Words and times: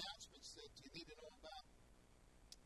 announcements 0.00 0.56
that 0.56 0.72
you 0.80 0.88
need 0.96 1.04
to 1.12 1.16
know 1.20 1.32
about. 1.44 1.64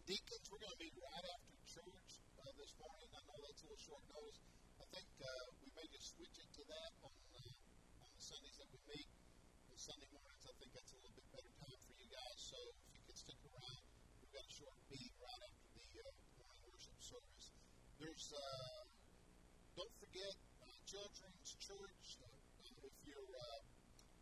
Deacons, 0.07 0.47
we're 0.47 0.63
going 0.63 0.71
to 0.71 0.83
meet 0.87 0.95
right 0.95 1.27
after 1.35 1.55
church 1.67 2.11
uh, 2.39 2.47
this 2.55 2.73
morning. 2.79 3.11
I 3.11 3.21
know 3.27 3.39
that's 3.43 3.59
a 3.59 3.67
little 3.67 3.83
short 3.83 4.05
notice. 4.07 4.39
I 4.79 4.87
think 4.95 5.09
uh, 5.19 5.27
we 5.59 5.69
may 5.75 5.87
just 5.91 6.15
switch 6.15 6.37
it 6.39 6.51
to 6.55 6.63
that 6.63 6.91
on 7.03 7.11
uh, 7.35 8.07
on 8.07 8.11
the 8.15 8.23
Sundays 8.23 8.55
that 8.63 8.71
we 8.71 8.79
meet. 8.87 9.11
On 9.67 9.77
Sunday 9.83 10.07
mornings, 10.15 10.45
I 10.47 10.55
think 10.63 10.71
that's 10.79 10.93
a 10.95 10.99
little 11.03 11.17
bit 11.19 11.27
better 11.35 11.53
time 11.59 11.81
for 11.83 11.95
you 11.99 12.07
guys. 12.07 12.39
So 12.39 12.59
if 12.71 12.95
you 12.95 13.03
could 13.03 13.19
stick 13.19 13.41
around, 13.51 13.83
we've 14.23 14.35
got 14.39 14.47
a 14.47 14.55
short 14.55 14.79
meeting 14.87 15.15
right 15.19 15.43
after 15.43 15.69
the 15.75 15.87
uh, 16.07 16.11
morning 16.39 16.63
worship 16.71 16.99
service. 17.03 17.47
There's 17.99 18.27
uh, 18.31 18.79
don't 19.75 19.95
forget 19.99 20.35
uh, 20.63 20.71
children's 20.87 21.51
church. 21.59 22.07
Uh, 22.23 22.87
if 22.87 22.95
you're 23.03 23.33
uh, 23.35 23.59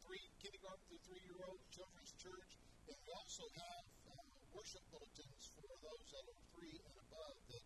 three 0.01 0.25
kindergarten 0.41 0.81
through 0.89 1.03
three 1.05 1.23
year 1.29 1.37
olds, 1.45 1.61
children's 1.69 2.13
church, 2.17 2.51
and 2.89 2.99
we 3.05 3.13
also 3.43 3.59
have 3.59 3.87
uh, 4.07 4.23
worship 4.55 4.85
bulletins 4.95 5.51
for 5.51 5.67
those 5.67 6.07
that 6.15 6.25
are 6.31 6.39
three 6.55 6.79
and 6.79 6.95
above 6.95 7.35
that, 7.51 7.65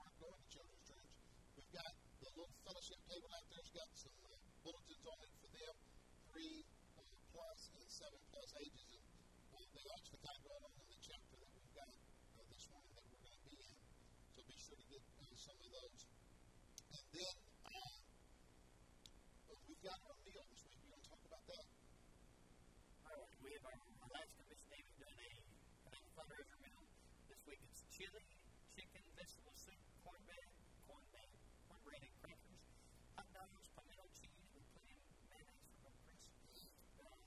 aren't 0.00 0.16
going 0.16 0.32
to 0.32 0.48
children's 0.48 0.80
church. 0.88 1.12
We've 1.60 1.72
got 1.76 1.92
the 2.24 2.30
little 2.40 2.48
fellowship 2.64 3.00
table 3.04 3.28
out 3.36 3.44
there's 3.52 3.68
got 3.76 3.90
some 4.00 4.16
uh, 4.16 4.32
bulletins 4.64 5.04
on 5.04 5.18
it 5.20 5.32
for 5.44 5.48
them, 5.52 5.76
three 6.32 6.64
uh, 6.96 7.04
plus 7.36 7.60
and 7.68 7.84
seven 7.92 8.20
plus 8.32 8.48
ages, 8.64 8.88
and 8.96 9.04
uh, 9.52 9.60
they 9.76 9.84
actually 9.92 10.24
kind 10.24 10.36
of 10.40 10.44
go 10.48 10.52
along 10.56 10.74
in 10.80 10.88
the 10.88 11.00
chapter 11.04 11.36
that 11.36 11.50
we've 11.52 11.74
got 11.76 11.92
uh, 11.92 12.40
this 12.48 12.64
morning 12.72 12.92
that 12.96 13.04
we're 13.12 13.20
going 13.20 13.36
to 13.36 13.44
be 13.44 13.56
in. 13.60 13.76
So 14.32 14.40
be 14.40 14.56
sure 14.56 14.78
to 14.80 14.86
get 14.88 15.04
uh, 15.04 15.36
some 15.36 15.58
of 15.60 15.68
those. 15.68 16.00
And 16.96 17.04
then 17.12 17.36
uh, 17.68 17.92
we've 19.68 19.84
got 19.84 20.00
our 20.00 20.16
meal 20.24 20.44
this 20.48 20.64
week. 20.64 20.80
We're 20.80 20.96
going 20.96 21.04
to 21.04 21.08
talk 21.12 21.22
about 21.28 21.44
that. 21.44 21.66
All 23.04 23.20
right, 23.20 23.36
we 23.44 23.52
have 23.52 23.64
our 23.68 23.76
last 24.16 24.34
of 24.38 24.46
this 24.50 24.62
day. 24.70 24.80
We've 24.86 25.02
done 25.02 25.18
a, 25.18 25.30
a 25.90 25.98
fundraiser 26.18 26.58
meal. 26.62 26.82
This 27.30 27.42
week 27.46 27.62
it's 27.62 27.82
chili, 27.94 28.26
chicken, 28.74 29.02
vegetable 29.14 29.54
soup, 29.54 29.78
corn 30.02 30.22
bag, 30.26 30.50
corn 30.86 31.04
bag, 31.14 31.30
cornbread 31.66 32.02
and 32.06 32.14
crackers, 32.22 32.62
hot 33.14 33.28
dogs, 33.34 33.66
pimento 33.74 34.06
cheese, 34.18 34.46
with 34.54 34.66
plenty 34.74 34.94
of 34.94 35.06
mayonnaise 35.30 35.62
for 35.70 35.78
both 35.90 35.98
Chris, 36.06 36.22
uh, 37.02 37.18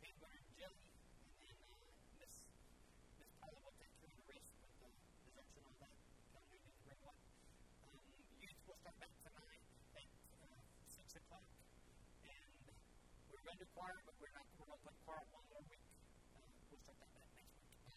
peanut 0.00 0.18
butter 0.20 0.40
and 0.40 0.52
jelly, 0.56 0.80
and 1.20 1.32
then 1.36 1.56
uh, 1.64 1.92
Miss 2.16 2.34
Miss 3.20 3.30
Paula 3.40 3.58
will 3.60 3.76
take 3.76 3.92
care 4.00 4.12
of 4.12 4.16
the 4.20 4.26
rest 4.32 4.48
with 4.60 4.72
the 4.80 4.90
desserts 5.28 5.52
and 5.56 5.64
all 5.68 5.76
that. 5.80 5.96
Come 6.32 6.44
here 6.48 6.60
and 6.60 6.76
bring 6.82 7.00
one. 7.04 7.20
Um, 7.88 8.81
start 8.92 9.14
tonight 9.24 9.64
at 9.96 10.08
uh, 10.36 10.60
six 10.92 11.08
o'clock, 11.16 11.48
and 12.28 12.52
we're 13.32 13.44
going 13.46 13.60
to 13.62 13.68
choir, 13.72 13.98
but 14.04 14.14
we're 14.20 14.34
not. 14.36 14.46
We're 14.60 14.68
going 14.68 14.80
to 14.80 14.84
play 14.84 14.96
choir 15.08 15.24
one 15.32 15.46
more 15.48 15.64
week. 15.72 15.86
Uh, 16.36 16.44
we'll 16.68 16.82
start 16.82 16.98
that 17.00 17.12
next 17.16 17.32
week. 17.32 17.48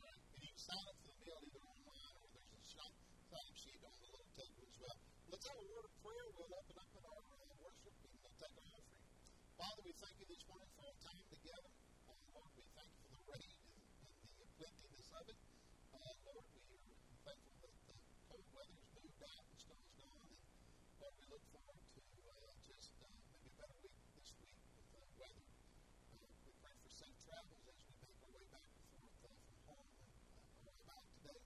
And 0.05 0.17
you 0.39 0.49
can 0.55 0.61
sign 0.61 0.83
up 0.87 0.95
for 1.03 1.07
the 1.11 1.17
meal 1.19 1.39
either 1.43 1.63
online 1.67 2.15
or 2.15 2.27
there's 2.31 2.51
a 2.55 2.61
sign 2.63 2.93
up 3.35 3.55
sheet 3.59 3.81
on 3.83 3.95
the 3.99 4.07
little 4.07 4.31
table 4.39 4.63
as 4.65 4.75
well. 4.79 4.97
Let's 5.27 5.45
have 5.51 5.59
a 5.59 5.67
word 5.67 5.85
of 5.85 5.93
prayer. 5.99 6.27
We'll 6.39 6.55
open 6.55 6.75
up 6.79 6.91
in 6.95 7.03
our 7.03 7.21
uh, 7.27 7.51
worship 7.59 7.95
and 8.07 8.15
uh, 8.15 8.31
take 8.39 8.55
our 8.55 8.67
offering. 8.71 9.03
Father, 9.59 9.81
we 9.83 9.93
thank 9.99 10.15
you 10.15 10.27
this 10.31 10.43
morning 10.47 10.69
for 10.79 10.83
our 10.87 10.97
time 11.03 11.25
together. 11.27 11.71
Uh, 12.07 12.15
Lord, 12.39 12.51
we 12.55 12.65
thank 12.71 12.89
you 12.95 13.03
for 13.03 13.11
the 13.11 13.23
rain 13.35 13.51
and, 13.51 13.83
and 13.99 14.15
the 14.39 14.47
plentiness 14.55 15.07
of 15.11 15.25
it. 15.27 15.39
Uh, 15.91 16.13
Lord, 16.23 16.45
we 16.55 16.61
are 16.63 17.19
thankful 17.25 17.55
that 17.65 17.75
the 17.83 17.95
cold 18.31 18.47
weather's 18.55 18.87
moved 18.95 19.21
out 19.25 19.43
and 19.49 19.57
snow's 19.59 19.91
gone. 19.99 20.23
And 20.23 20.39
Lord, 21.01 21.15
we 21.19 21.25
look 21.35 21.45
forward 21.51 21.81
to 21.95 22.01
uh, 22.05 22.51
just 22.63 22.91
uh, 23.01 23.07
maybe 23.31 23.47
a 23.49 23.55
better 23.59 23.77
week 23.83 23.99
this 24.15 24.29
week 24.39 24.55
with 24.75 24.87
the 24.91 25.03
weather. 25.19 25.47
Uh, 26.15 26.31
we 26.45 26.51
pray 26.61 26.75
for 26.79 26.91
safe 26.95 27.17
travels 27.25 27.63
as 27.65 27.77
we 27.81 27.95
make 28.05 28.19
our 28.21 28.31
way 28.35 28.45
back 28.53 28.67
and 28.69 28.83
forth 28.91 29.19
uh, 29.25 29.35
from 29.41 29.59
home 29.65 29.89
and 30.05 30.15
uh, 30.29 30.55
our 30.55 30.61
way 30.67 30.77
back 30.85 31.05
today. 31.15 31.41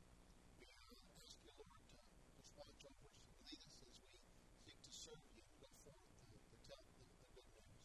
We 0.60 0.68
uh, 0.76 1.24
ask 1.24 1.38
you, 1.46 1.54
Lord, 1.62 1.82
to 1.94 1.98
just 2.36 2.52
watch 2.58 2.82
over 2.90 3.06
us 3.06 3.24
and 3.30 3.40
lead 3.48 3.62
us 3.64 3.78
as 3.86 3.96
we 4.02 4.20
seek 4.66 4.80
to 4.80 4.92
serve 4.94 5.24
you 5.34 5.42
and 5.46 5.56
go 5.62 5.70
forth 5.86 6.06
to, 6.26 6.36
to 6.36 6.58
tell 6.66 6.84
the, 6.98 7.06
the 7.10 7.30
good 7.36 7.48
news. 7.54 7.78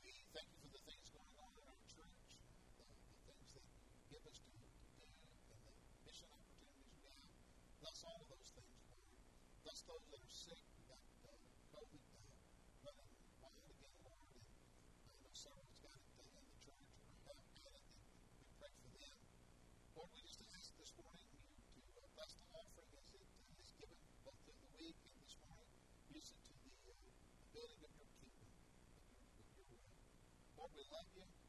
We 0.00 0.10
thank 0.30 0.48
you 0.54 0.58
for 0.62 0.70
the 0.70 0.82
things 0.86 1.06
going 1.10 1.36
on 1.36 1.52
in 1.56 1.64
our 1.66 1.80
church, 1.86 2.18
the, 2.76 2.86
the 2.86 3.18
things 3.26 3.48
that 3.56 3.66
you 3.66 3.88
give 4.10 4.24
us 4.26 4.38
to, 4.46 4.52
to 4.52 4.88
do, 4.94 5.06
and 5.50 5.58
the 5.66 5.74
mission 6.06 6.28
opportunities 6.30 6.86
we 6.92 7.02
have. 7.10 7.30
Bless 7.80 7.98
all 8.06 8.18
of 8.20 8.28
those 8.30 8.50
things, 8.56 8.76
Lord. 8.86 9.06
Bless 9.64 9.75
those 9.86 10.02
that 10.10 10.18
are 10.18 10.34
sick, 10.34 10.58
got 10.90 10.98
uh, 11.30 11.38
COVID 11.70 12.02
uh, 12.10 12.26
running 12.82 13.06
wild 13.38 13.70
again, 13.70 13.94
Lord. 14.02 14.18
And 14.34 14.42
I 15.06 15.14
know 15.22 15.30
several's 15.30 15.78
got 15.78 15.94
it 15.94 16.10
uh, 16.18 16.42
in 16.42 16.46
the 16.50 16.58
church 16.58 16.90
or 17.30 17.38
have 17.38 17.54
had 17.62 17.70
it, 17.78 17.86
and 17.86 18.34
we 18.42 18.50
pray 18.58 18.74
for 18.82 18.90
them. 18.98 19.14
Lord, 19.94 20.10
we 20.10 20.26
just 20.26 20.42
ask 20.58 20.74
this 20.74 20.90
morning 20.98 21.30
you 21.30 21.86
to 21.86 22.02
uh, 22.02 22.10
bless 22.18 22.34
the 22.34 22.46
offering 22.50 22.90
as 22.98 23.06
it 23.14 23.22
uh, 23.22 23.62
is 23.62 23.70
given 23.78 23.94
both 24.26 24.34
through 24.42 24.58
the 24.58 24.70
week 24.74 24.98
and 25.06 25.14
this 25.22 25.38
morning. 25.46 25.70
Use 26.10 26.34
it 26.34 26.40
to 26.50 26.54
the, 26.66 26.74
uh, 26.90 26.98
the 26.98 27.46
building 27.54 27.80
of 27.86 27.92
your 27.94 28.10
kingdom, 28.18 28.50
will. 29.54 29.86
Lord, 30.58 30.74
we 30.74 30.82
love 30.90 31.06
you. 31.14 31.45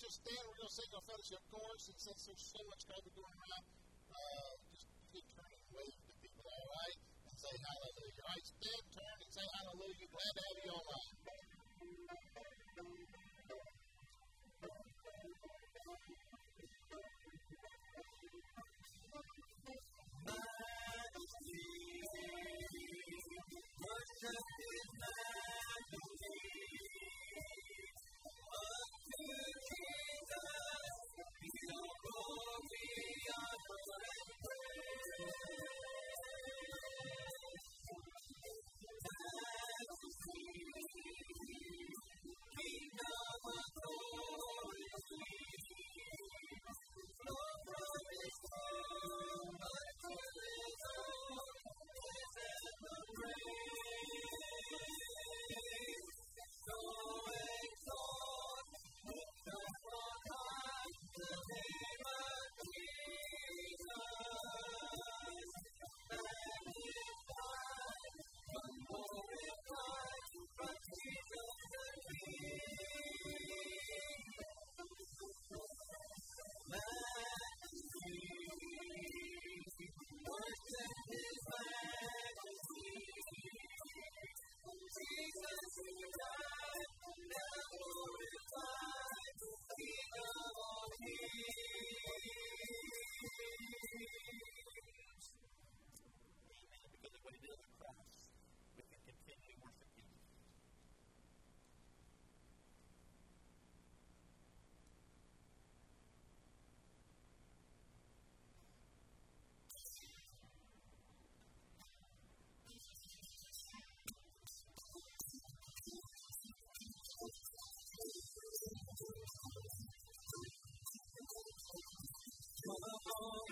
Just 0.00 0.16
stand. 0.24 0.40
We're 0.48 0.56
going 0.56 0.72
to 0.72 0.78
sing 0.80 0.90
our 0.96 1.04
fellowship 1.04 1.42
chorus. 1.52 1.84
And 1.92 1.98
since 2.00 2.20
there's 2.24 2.46
so 2.56 2.60
much 2.72 2.82
COVID 2.88 3.12
going 3.12 3.36
around, 3.36 3.64
uh, 4.16 4.52
just 4.72 4.88
keep 5.12 5.26
turning 5.36 5.60
and 5.60 5.72
wave 5.76 5.98
to 6.08 6.12
people, 6.24 6.44
all 6.48 6.68
right? 6.72 6.96
And 7.28 7.34
say 7.36 7.52
hallelujah. 7.60 8.22
All 8.24 8.32
right, 8.32 8.46
stand, 8.48 8.84
turn, 8.96 9.16
and 9.20 9.30
say 9.36 9.46
hallelujah. 9.60 10.06
Glad 10.08 10.32
to 10.32 10.40
have 10.40 10.58
you 10.64 10.72
online. 10.72 10.79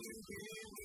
Freedom. 0.08 0.77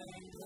take 0.04 0.42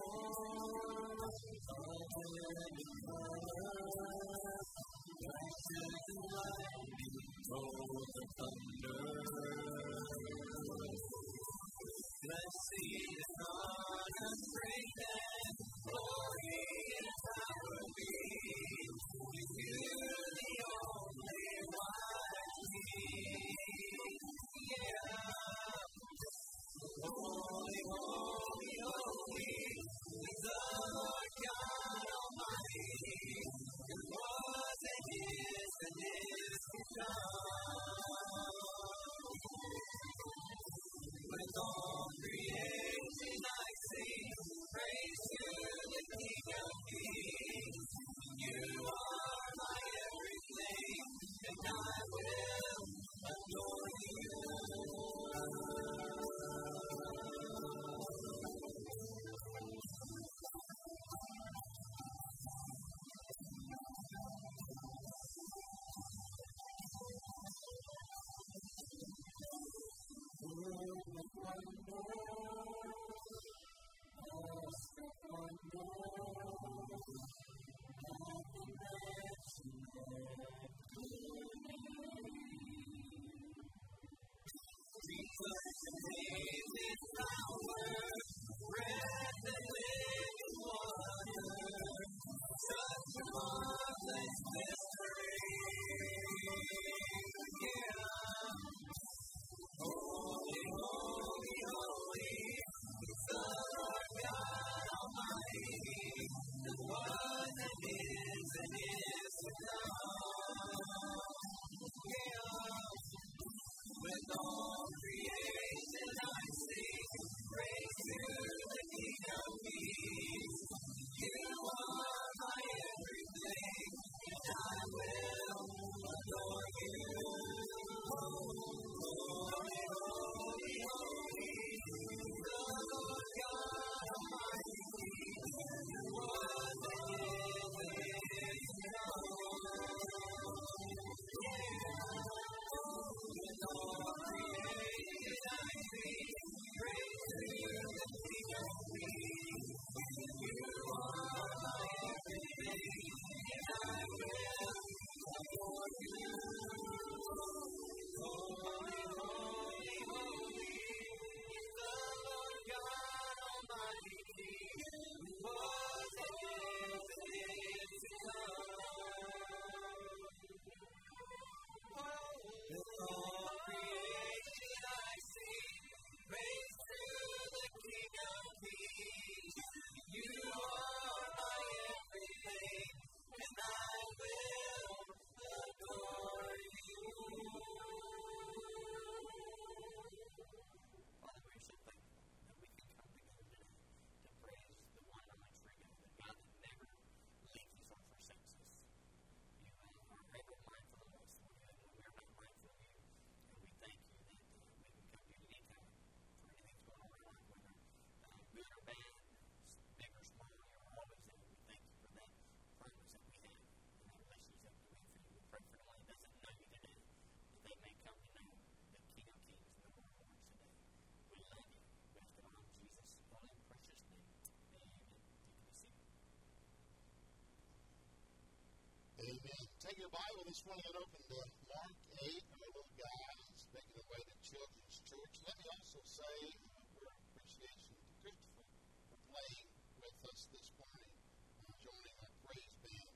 your 229.97 230.13
Bible 230.13 230.45
this 230.45 230.61
morning 230.69 230.85
and 230.93 230.99
open 231.01 231.23
to 231.25 231.41
Mark 231.73 231.97
8, 232.21 232.53
our 232.53 232.61
little 232.69 232.89
guys 233.01 233.57
making 233.73 233.97
their 233.97 234.09
way 234.13 234.21
to 234.29 234.37
Children's 234.45 234.99
Church. 235.09 235.35
Let 235.49 235.57
me 235.57 235.67
also 235.73 236.01
say 236.05 236.37
uh, 236.77 237.01
our 237.01 237.17
appreciation 237.17 237.97
to 237.97 238.13
Christopher 238.21 238.69
for 239.09 239.19
playing 239.25 239.69
with 239.97 240.17
us 240.21 240.41
this 240.53 240.69
morning, 240.77 241.17
uh, 241.65 241.73
joining 241.81 242.17
our 242.29 242.35
praise 242.45 242.77
band. 242.85 243.13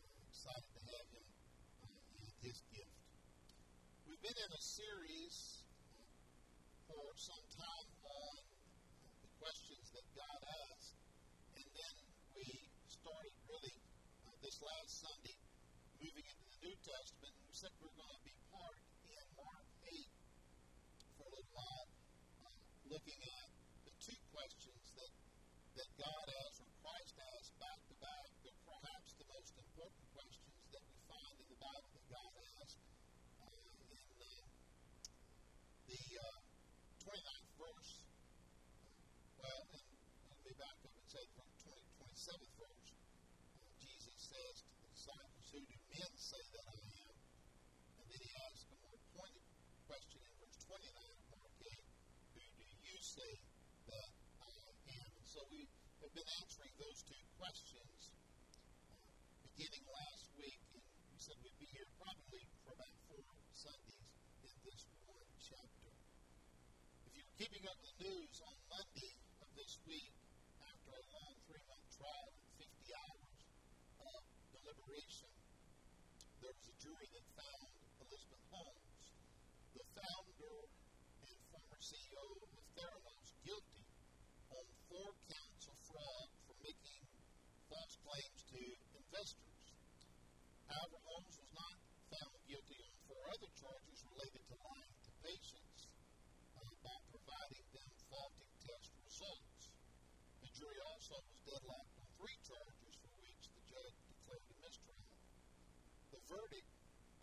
Uh, 0.00 0.24
excited 0.24 0.72
to 0.72 0.80
have 0.88 1.08
him 1.20 1.26
uh, 1.84 2.16
and 2.16 2.32
his 2.48 2.58
gift. 2.72 2.96
We've 4.08 4.24
been 4.24 4.40
in 4.40 4.52
a 4.56 4.62
series 4.64 5.36
uh, 5.68 6.96
for 6.96 7.04
some 7.20 7.44
time 7.60 7.88
on 8.08 8.36
the 9.20 9.30
questions 9.36 9.84
that 10.00 10.06
God 10.16 10.40
asked, 10.48 10.96
and 11.60 11.68
then 11.76 11.94
we 12.40 12.48
started 12.88 13.34
really 13.52 13.76
uh, 14.24 14.32
this 14.40 14.56
last 14.64 14.92
Sunday 15.04 15.39
moving 16.00 16.26
into 16.32 16.46
the 16.48 16.60
New 16.64 16.76
Testament, 16.80 17.34
we 17.44 17.52
said 17.52 17.72
we're 17.76 17.92
going 17.92 18.16
to 18.16 18.24
be 18.24 18.36
part 18.48 18.80
in 19.04 19.24
Mark 19.36 19.66
8 19.84 20.00
for 21.16 21.24
a 21.28 21.32
little 21.36 21.52
while, 21.52 21.88
um, 22.40 22.56
looking 22.88 23.20
at 23.20 23.48
the 23.84 23.92
two 24.00 24.20
questions 24.32 24.84
that, 24.96 25.12
that 25.76 25.90
God 26.00 26.24
asked 26.40 26.60
or 26.64 26.72
Christ 26.80 27.14
asked 27.20 27.54
back 27.60 27.80
to 27.84 27.94
back. 28.00 28.28
They're 28.40 28.64
perhaps 28.64 29.10
the 29.20 29.28
most 29.28 29.52
important 29.60 30.04
questions 30.16 30.56
that 30.72 30.84
we 30.88 30.96
find 31.04 31.36
in 31.36 31.48
the 31.52 31.60
Bible 31.60 31.90
that 31.92 32.06
God 32.08 32.32
asked. 32.64 32.80
Uh, 33.40 33.60
in 33.60 34.00
uh, 34.24 34.44
the 35.84 36.02
uh, 36.16 36.38
29th 37.04 37.50
verse, 37.60 37.92
well, 39.36 39.62
and 39.68 39.84
let 40.32 40.40
me 40.48 40.52
back 40.56 40.76
up 40.80 40.92
and 40.96 41.08
say 41.12 41.24
from 41.36 41.48
20, 41.60 41.76
27th 42.00 42.54
verse, 42.56 42.88
uh, 42.88 43.68
Jesus 43.80 44.16
says 44.16 44.56
to 44.64 44.72
the 44.80 44.88
disciples, 44.92 45.44
Who 45.50 45.60
do 45.64 45.76
men 45.90 46.12
say 46.20 46.42
that 46.54 46.66
I 46.70 46.78
am? 46.78 47.16
And 47.98 48.06
then 48.06 48.20
he 48.20 48.30
asks 48.30 48.68
a 48.70 48.76
more 48.84 49.00
pointed 49.16 49.46
question 49.88 50.20
in 50.22 50.32
verse 50.38 50.58
29 50.70 50.86
of 51.10 51.24
Mark 51.34 51.54
8, 51.58 51.82
Who 52.36 52.44
do 52.46 52.62
you 52.62 52.76
say 53.20 53.36
that 53.92 54.10
I 54.40 54.48
am? 54.96 55.10
And 55.12 55.28
so 55.28 55.40
we 55.52 55.60
we've 56.00 56.16
been 56.16 56.32
answering 56.40 56.72
those 56.80 57.00
two 57.04 57.22
questions 57.36 58.00
uh, 58.16 59.36
beginning 59.44 59.84
last 59.92 60.24
week, 60.40 60.60
and 60.72 60.84
we 61.12 61.18
said 61.20 61.36
we'd 61.44 61.60
be 61.60 61.68
here 61.68 61.88
probably 62.00 62.44
for 62.64 62.72
about 62.72 62.96
four 63.12 63.28
Sundays 63.52 64.08
in 64.40 64.54
this 64.64 64.82
one 65.04 65.28
chapter. 65.36 65.92
If 67.04 67.12
you're 67.12 67.36
keeping 67.36 67.64
up 67.68 67.76
the 67.84 67.94
news 68.08 68.36
on 68.40 68.56
Monday 68.72 69.12
of 69.44 69.48
this 69.52 69.72
week, 69.84 70.16
after 70.64 70.90
a 70.96 71.04
long 71.12 71.34
three 71.44 71.64
month 71.68 71.86
trial 71.92 72.28
and 72.40 72.48
50 72.56 73.04
hours 73.04 73.36
of 74.00 74.20
deliberation, 74.48 75.32
there 76.40 76.54
was 76.56 76.66
a 76.72 76.76
jury 76.80 77.08
that 77.12 77.26
found 77.36 77.68
Elizabeth 78.00 78.44
Holmes, 78.48 79.04
the 79.76 79.84
founder 79.92 80.56
and 81.20 81.36
former 81.52 81.80
CEO 81.84 82.24
of 82.48 82.64
Theranos, 82.80 83.30
guilty 83.44 83.84
on 84.56 84.64
four 84.88 85.10
counts 85.28 85.64
of 85.68 85.76
fraud 85.90 86.28
for 86.46 86.56
making 86.64 87.02
false 87.68 87.94
claims 88.00 88.40
to 88.50 88.62
investors. 88.96 89.60
However, 90.70 91.02
Holmes 91.02 91.34
was 91.34 91.50
not 91.50 91.74
found 92.14 92.34
guilty 92.46 92.78
on 92.78 92.92
four 93.10 93.22
other 93.26 93.50
charges 93.58 93.98
related 94.06 94.42
to 94.46 94.54
lying 94.54 94.94
to 95.02 95.10
patients 95.18 95.82
uh, 96.54 96.70
by 96.86 96.98
providing 97.10 97.66
them 97.74 97.90
faulty 98.06 98.46
test 98.62 98.90
results. 99.02 99.62
The 100.38 100.50
jury 100.54 100.78
also 100.94 101.18
was 101.26 101.40
deadlocked 101.42 101.94
on 101.98 102.06
three 102.22 102.38
charges 102.46 102.94
for 103.02 103.10
which 103.18 103.42
the 103.50 103.62
judge 103.66 103.98
declared 104.14 104.46
a 104.46 104.56
mistrial. 104.62 105.02
The 106.14 106.22
verdict, 106.30 106.70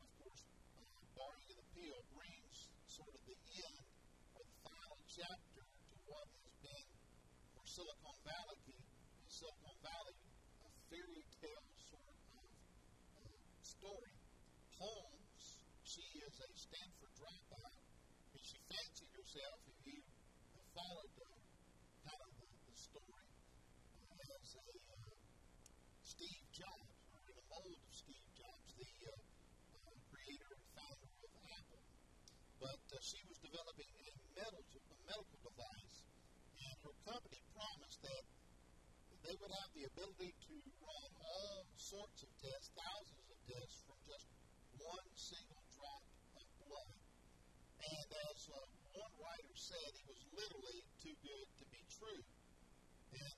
of 0.04 0.10
course, 0.20 0.44
uh, 0.44 0.84
barring 1.16 1.48
an 1.48 1.60
appeal, 1.72 1.98
brings 2.20 2.56
sort 2.84 3.16
of 3.16 3.22
the 3.32 3.40
end 3.64 3.80
or 4.36 4.44
the 4.44 4.58
final 4.60 5.00
chapter 5.08 5.64
to 5.64 5.96
what 6.04 6.28
has 6.36 6.56
been 6.68 6.88
for 7.56 7.64
Silicon 7.64 8.18
Valley, 8.28 8.60
Silicon 9.32 9.78
Valley, 9.88 10.18
a 10.68 10.70
fairy 10.92 11.24
tale 11.40 11.68
sort 11.88 12.08
of 12.12 12.18
uh, 12.36 12.58
story. 13.88 14.16
Holmes, 14.84 15.46
she 15.88 16.04
is 16.20 16.36
a 16.44 16.50
Stanford 16.60 17.14
dropout, 17.16 17.80
and 18.36 18.44
she 18.44 18.60
fancied 18.68 19.12
herself, 19.16 19.60
if 19.64 19.80
you 19.88 20.00
followed 20.76 21.14
the 21.16 21.32
kind 22.04 22.20
of 22.20 22.32
the, 22.36 22.48
the 22.68 22.76
story, 22.76 23.28
uh, 24.12 24.36
as 24.36 24.50
a 24.60 24.68
uh, 24.68 25.16
Steve 26.04 26.46
Jobs, 26.52 27.00
or 27.16 27.24
in 27.32 27.36
the 27.40 27.48
mold 27.48 27.80
of 27.80 27.92
Steve 27.96 28.28
Jobs, 28.36 28.68
the 28.76 28.92
uh, 29.08 29.16
uh, 29.16 29.96
creator 30.12 30.52
and 30.52 30.68
founder 30.76 31.12
of 31.24 31.32
Apple. 31.48 31.84
But 32.60 32.84
uh, 32.92 33.00
she 33.00 33.24
was 33.24 33.40
developing 33.40 33.88
a 33.88 34.12
medical, 34.36 34.84
a 34.84 34.98
medical 35.08 35.40
device, 35.48 35.98
and 36.60 36.76
her 36.84 36.96
company 37.08 37.40
promised 37.56 38.04
that 38.04 38.24
they 39.28 39.36
would 39.44 39.52
have 39.52 39.72
the 39.76 39.84
ability 39.92 40.32
to 40.32 40.56
run 40.84 41.12
all 41.20 41.68
sorts 41.76 42.24
of 42.24 42.32
tests, 42.40 42.72
thousands 42.80 43.28
of 43.28 43.40
tests, 43.44 43.84
from 43.84 44.00
just 44.08 44.28
one 44.80 45.08
single 45.20 45.64
drop 45.76 46.04
of 46.40 46.48
blood. 46.64 46.96
And 47.76 48.08
as 48.08 48.40
uh, 48.48 48.56
one 48.96 49.14
writer 49.20 49.56
said, 49.60 49.92
it 50.00 50.06
was 50.08 50.22
literally 50.32 50.80
too 51.04 51.16
good 51.28 51.48
to 51.60 51.66
be 51.68 51.82
true. 51.98 52.24
And 53.18 53.38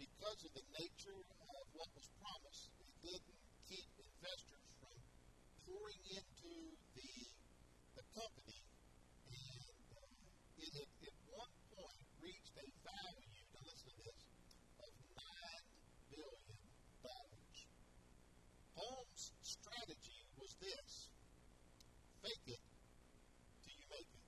because 0.00 0.40
of 0.44 0.52
the 0.56 0.66
nature 0.80 1.20
of 1.20 1.64
what 1.76 1.90
was 1.92 2.08
promised, 2.20 2.72
it 2.80 2.90
didn't 3.04 3.40
keep 3.68 3.88
investors 4.00 4.66
from 4.80 4.96
pouring 5.68 6.02
into 6.16 6.52
the, 6.96 7.12
the 8.00 8.04
company. 8.16 8.60
And 9.28 9.76
uh, 9.92 10.64
it 10.64 10.72
had 10.72 10.90
at 11.04 11.18
one 11.28 11.54
point 11.76 12.00
reached 12.24 12.56
a 12.56 12.66
value, 12.80 13.30
now 13.52 13.62
listen 13.64 13.92
to 13.92 13.96
this, 14.00 14.20
of 14.80 14.92
$9 15.14 16.16
billion. 16.16 16.56
Holmes' 18.76 19.32
strategy 19.40 20.20
was 20.36 20.52
this 20.60 21.08
fake 22.26 22.58
it 22.58 22.62
till 23.64 23.76
you 23.76 23.88
make 23.88 24.10
it. 24.10 24.24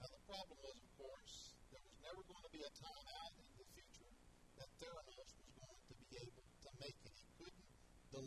Now, 0.00 0.08
the 0.10 0.22
problem 0.26 0.58
was, 0.60 0.76
of 0.76 0.90
course, 0.98 1.34
there 1.70 1.80
was 1.80 1.96
never 2.02 2.20
going 2.26 2.44
to 2.44 2.52
be 2.52 2.62
a 2.66 2.72
time 2.76 3.06
out 3.22 3.32
in 3.38 3.46
the 3.56 3.66
future 3.72 4.12
that 4.58 4.68
Theranos 4.82 5.30
was 5.38 5.48
going 5.54 5.80
to 5.86 5.94
be 6.02 6.18
able 6.18 6.44
to 6.44 6.70
make 6.82 6.98
it. 7.06 7.14
He 7.14 7.30
couldn't 7.38 7.66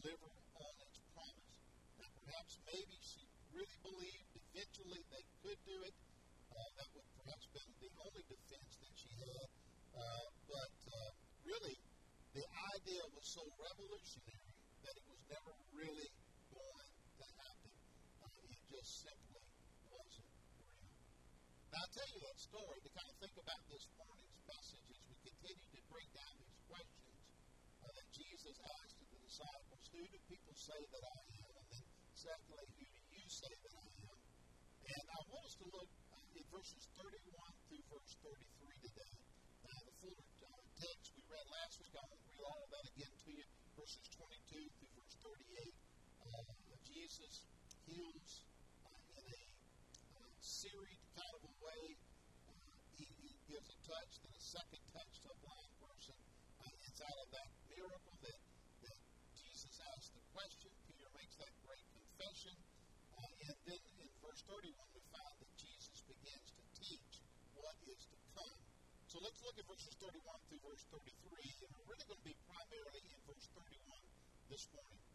deliver 0.07 0.31
on 0.63 0.73
its 0.87 0.99
promise. 1.11 1.55
Now, 1.99 2.07
perhaps 2.23 2.53
maybe 2.63 2.95
she 3.03 3.27
really 3.51 3.79
believed 3.83 4.31
eventually 4.39 5.03
they 5.11 5.25
could 5.43 5.59
do 5.67 5.77
it. 5.83 5.95
Uh, 6.47 6.63
that 6.79 6.87
would 6.95 7.09
perhaps 7.19 7.43
been 7.51 7.71
the 7.83 7.91
only 8.07 8.23
defense 8.31 8.71
that 8.87 8.93
she 8.95 9.11
had. 9.19 9.47
Uh, 9.99 10.25
but 10.47 10.75
uh, 10.95 11.11
really, 11.43 11.75
the 12.39 12.45
idea 12.79 13.03
was 13.19 13.25
so 13.35 13.43
revolutionary 13.59 14.55
that 14.87 14.95
it 14.95 15.05
was 15.11 15.21
never 15.27 15.51
really 15.75 16.09
going 16.55 16.91
to 17.19 17.25
happen. 17.43 17.73
Uh, 18.23 18.47
it 18.47 18.61
just 18.63 18.91
simply 19.11 19.43
wasn't 19.91 20.31
real. 20.55 20.87
Now, 21.67 21.83
I'll 21.83 21.91
tell 21.91 22.09
you 22.15 22.19
that 22.23 22.37
story 22.47 22.79
to 22.79 22.89
kind 22.95 23.09
of 23.11 23.15
think 23.19 23.35
about 23.43 23.61
this 23.67 23.83
morning's 23.99 24.39
message 24.47 24.87
as 24.87 24.99
we 25.03 25.15
continue 25.19 25.67
to 25.67 25.81
break 25.91 26.09
down 26.15 26.33
these 26.39 26.59
questions 26.71 27.19
uh, 27.83 27.91
that 27.91 28.07
Jesus 28.15 28.55
asked 28.55 28.97
the 29.03 29.19
disciples 29.19 29.66
Who 29.97 30.05
do 30.05 30.19
people 30.29 30.53
say 30.53 30.77
that 30.77 31.03
I 31.09 31.19
am? 31.41 31.51
And 31.57 31.67
then, 31.73 31.85
secondly, 32.13 32.69
who 32.69 32.85
do 32.85 33.15
you 33.17 33.29
say 33.33 33.49
that 33.49 33.73
I 33.81 33.87
am? 34.05 34.17
And 34.85 35.05
I 35.09 35.19
want 35.25 35.43
us 35.49 35.55
to 35.57 35.67
look 35.73 35.89
uh, 36.13 36.37
at 36.37 36.45
verses 36.53 36.83
31 37.01 37.17
through 37.65 37.83
verse 37.89 38.13
33 38.21 38.85
today. 38.85 39.13
Now, 39.65 39.79
the 39.89 39.93
fuller 39.97 40.21
uh, 40.21 40.61
text 40.77 41.05
we 41.17 41.21
read 41.25 41.47
last 41.49 41.75
week, 41.81 41.95
I 41.97 42.05
won't 42.13 42.25
read 42.29 42.43
all 42.45 42.61
of 42.61 42.69
that 42.77 42.85
again 42.93 43.15
to 43.25 43.29
you. 43.33 43.47
Verses 43.73 44.05
22 44.21 44.69
through 44.77 44.93
verse 45.01 45.17
38. 45.17 45.73
Uh, 46.29 46.57
Jesus 46.85 47.33
heals 47.89 48.31
uh, 48.85 49.17
in 49.17 49.25
a 49.25 49.41
uh, 50.13 50.29
serried 50.39 51.01
kind 51.17 51.33
of 51.35 51.43
a 51.49 51.55
way. 51.57 51.83
Uh, 52.45 52.69
he, 53.01 53.05
he 53.25 53.31
gives 53.49 53.65
a 53.65 53.79
touch, 53.81 54.11
then 54.21 54.33
a 54.37 54.43
second 54.45 54.83
touch 54.93 55.13
to 55.25 55.27
a 55.33 55.37
blind 55.41 55.73
person. 55.81 56.17
Uh, 56.61 56.85
it's 56.85 57.01
out 57.01 57.19
of 57.25 57.29
that 57.33 57.49
miracle 57.65 58.17
that, 58.23 58.39
that 58.85 58.99
Jesus 59.35 59.73
asks 59.83 60.11
the 60.15 60.23
question. 60.31 60.71
Peter 60.87 61.09
makes 61.15 61.35
that 61.37 61.53
great 61.63 61.85
confession. 61.91 62.55
Uh, 63.17 63.47
and 63.47 63.57
then 63.67 63.83
in 64.03 64.09
verse 64.21 64.41
31, 64.47 64.73
we 64.93 65.03
find 65.11 65.35
that 65.41 65.51
Jesus 65.57 65.97
begins 66.05 66.47
to 66.53 66.63
teach 66.77 67.13
what 67.57 67.75
is 67.87 68.01
to 68.09 68.17
come. 68.35 68.61
So 69.17 69.25
let's 69.25 69.41
look 69.41 69.57
at 69.57 69.65
verses 69.65 69.97
31 69.97 70.13
through 70.45 70.61
verse 70.61 70.85
33, 70.93 71.01
and 71.01 71.69
we're 71.73 71.89
really 71.89 72.05
going 72.05 72.21
to 72.21 72.29
be 72.29 72.37
primarily 72.45 73.01
in 73.01 73.17
verse 73.25 73.49
31 73.49 73.97
this 74.45 74.69
morning. 74.77 75.05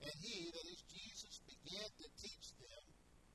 And 0.00 0.14
he, 0.16 0.48
that 0.48 0.64
is 0.64 0.80
Jesus, 0.88 1.44
began 1.44 1.84
to 2.00 2.08
teach 2.24 2.56
them 2.56 2.84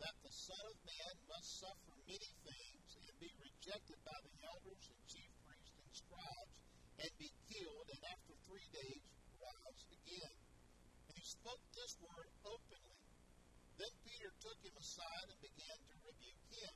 that 0.02 0.18
the 0.26 0.34
Son 0.34 0.66
of 0.66 0.78
Man 0.82 1.14
must 1.30 1.62
suffer 1.62 1.94
many 2.10 2.32
things 2.42 2.90
and 3.06 3.14
be 3.22 3.30
rejected 3.38 4.02
by 4.02 4.18
the 4.26 4.34
elders 4.50 4.86
and 4.90 5.02
chief 5.06 5.30
priests 5.46 5.78
and 5.78 5.94
scribes 5.94 6.58
and 7.06 7.12
be 7.22 7.30
killed, 7.46 7.86
and 7.94 8.02
after 8.10 8.34
three 8.50 8.70
days 8.74 9.06
rise 9.38 9.84
again. 9.94 10.38
And 11.06 11.16
he 11.22 11.26
spoke 11.38 11.62
this 11.78 12.02
word 12.02 12.34
openly. 12.50 12.98
Then 13.78 13.94
Peter 14.02 14.34
took 14.42 14.58
him 14.66 14.74
aside 14.74 15.28
and 15.30 15.38
began 15.38 15.78
to 15.86 15.94
rebuke 16.02 16.46
him. 16.50 16.74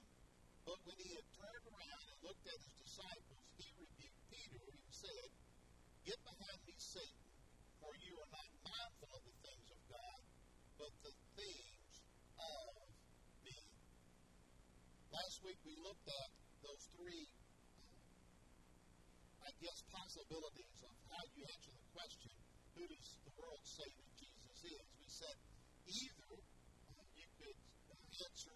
But 0.69 0.85
when 0.85 1.01
he 1.01 1.09
had 1.17 1.25
turned 1.33 1.65
around 1.65 2.05
and 2.13 2.19
looked 2.29 2.45
at 2.45 2.61
his 2.61 2.77
disciples, 2.77 3.41
he 3.57 3.65
rebuked 3.73 4.21
Peter 4.29 4.61
and 4.69 4.85
said, 4.99 5.31
Get 6.03 6.19
behind 6.27 6.59
me, 6.67 6.75
Satan, 6.75 7.23
for 7.79 7.91
you 8.03 8.13
are 8.19 8.31
not 8.35 8.49
mindful 8.67 9.09
of 9.15 9.21
the 9.23 9.35
things 9.39 9.67
of 9.71 9.79
God, 9.87 10.21
but 10.75 10.91
the 11.07 11.13
things 11.39 11.93
of 12.35 12.71
men. 13.47 13.67
Last 15.11 15.37
week 15.47 15.59
we 15.63 15.75
looked 15.79 16.07
at 16.07 16.29
those 16.59 16.83
three, 16.99 17.25
uh, 17.79 19.47
I 19.47 19.51
guess, 19.63 19.79
possibilities 19.87 20.79
of 20.83 20.95
how 21.07 21.23
you 21.31 21.43
answer 21.47 21.73
the 21.79 21.87
question, 21.95 22.33
who 22.75 22.83
does 22.83 23.07
the 23.23 23.33
world 23.39 23.63
say 23.63 23.87
that 23.87 24.11
Jesus 24.19 24.57
is? 24.67 24.83
We 24.99 25.07
said 25.07 25.37
either 25.87 26.31
uh, 26.35 27.03
you 27.15 27.27
could 27.39 27.59
uh, 27.87 28.23
answer 28.27 28.55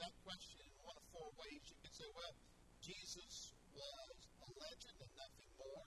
that 0.00 0.14
question 0.24 0.56
in 0.64 0.72
one 0.88 0.96
of 0.96 1.04
four 1.12 1.28
ways. 1.36 1.60
You 1.68 1.76
could 1.84 1.96
say, 1.96 2.08
well, 2.16 2.34
Jesus 2.80 3.52
was 3.74 4.16
a 4.44 4.50
legend 4.60 4.96
and 5.00 5.12
nothing 5.16 5.50
more, 5.56 5.86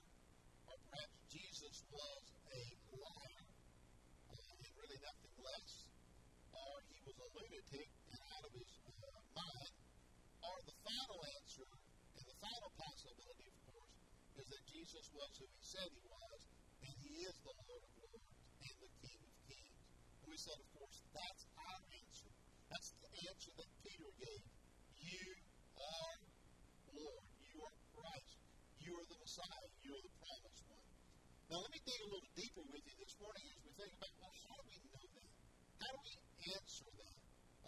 or 0.66 0.76
perhaps 0.90 1.14
Jesus 1.30 1.76
was 1.94 2.22
a 2.50 2.62
liar 2.90 3.46
uh, 4.34 4.62
and 4.66 4.72
really 4.76 4.98
nothing 4.98 5.34
less, 5.38 5.72
or 6.52 6.72
he 6.90 6.98
was 7.06 7.16
a 7.22 7.28
lunatic 7.38 7.88
and 8.12 8.20
out 8.34 8.44
of 8.44 8.52
his 8.58 8.72
uh, 8.82 9.20
mind, 9.30 9.74
or 10.42 10.56
the 10.66 10.77
final 10.88 11.20
answer 11.36 11.68
and 12.16 12.24
the 12.24 12.38
final 12.40 12.70
possibility, 12.80 13.46
of 13.52 13.58
course, 13.68 13.92
is 14.40 14.46
that 14.48 14.62
Jesus 14.72 15.04
was 15.12 15.30
who 15.36 15.46
he 15.52 15.64
said 15.68 15.88
he 15.92 16.04
was, 16.08 16.40
and 16.80 16.94
he 17.04 17.14
is 17.28 17.36
the 17.44 17.54
Lord 17.68 17.82
of 17.84 17.92
Lords 18.00 18.28
and 18.64 18.76
the 18.80 18.90
King 19.04 19.20
of 19.20 19.34
Kings. 19.44 19.76
And 20.24 20.28
we 20.32 20.38
said, 20.40 20.56
of 20.56 20.68
course, 20.80 20.98
that's 21.12 21.44
our 21.60 21.80
answer. 21.92 22.30
That's 22.72 22.90
the 23.04 23.12
answer 23.28 23.52
that 23.60 23.70
Peter 23.84 24.10
gave. 24.16 24.44
You 24.96 25.28
are 25.76 26.16
Lord. 26.96 27.24
You 27.52 27.56
are 27.68 27.76
Christ. 27.92 28.36
You 28.80 28.92
are 28.96 29.06
the 29.12 29.18
Messiah. 29.20 29.68
You 29.84 29.90
are 29.92 30.04
the 30.08 30.14
promised 30.24 30.64
one. 30.72 30.88
Now, 31.52 31.58
let 31.64 31.70
me 31.72 31.80
dig 31.84 32.00
a 32.00 32.08
little 32.08 32.32
deeper 32.32 32.64
with 32.64 32.84
you 32.88 32.96
this 32.96 33.14
morning 33.20 33.44
as 33.52 33.58
we 33.60 33.72
think 33.76 33.92
about, 33.92 34.12
well, 34.20 34.36
how 34.36 34.56
do 34.56 34.64
we 34.68 34.78
know 34.88 35.06
that? 35.16 35.30
How 35.80 35.90
do 35.92 36.00
we 36.00 36.14
answer 36.48 36.88
that 36.96 37.18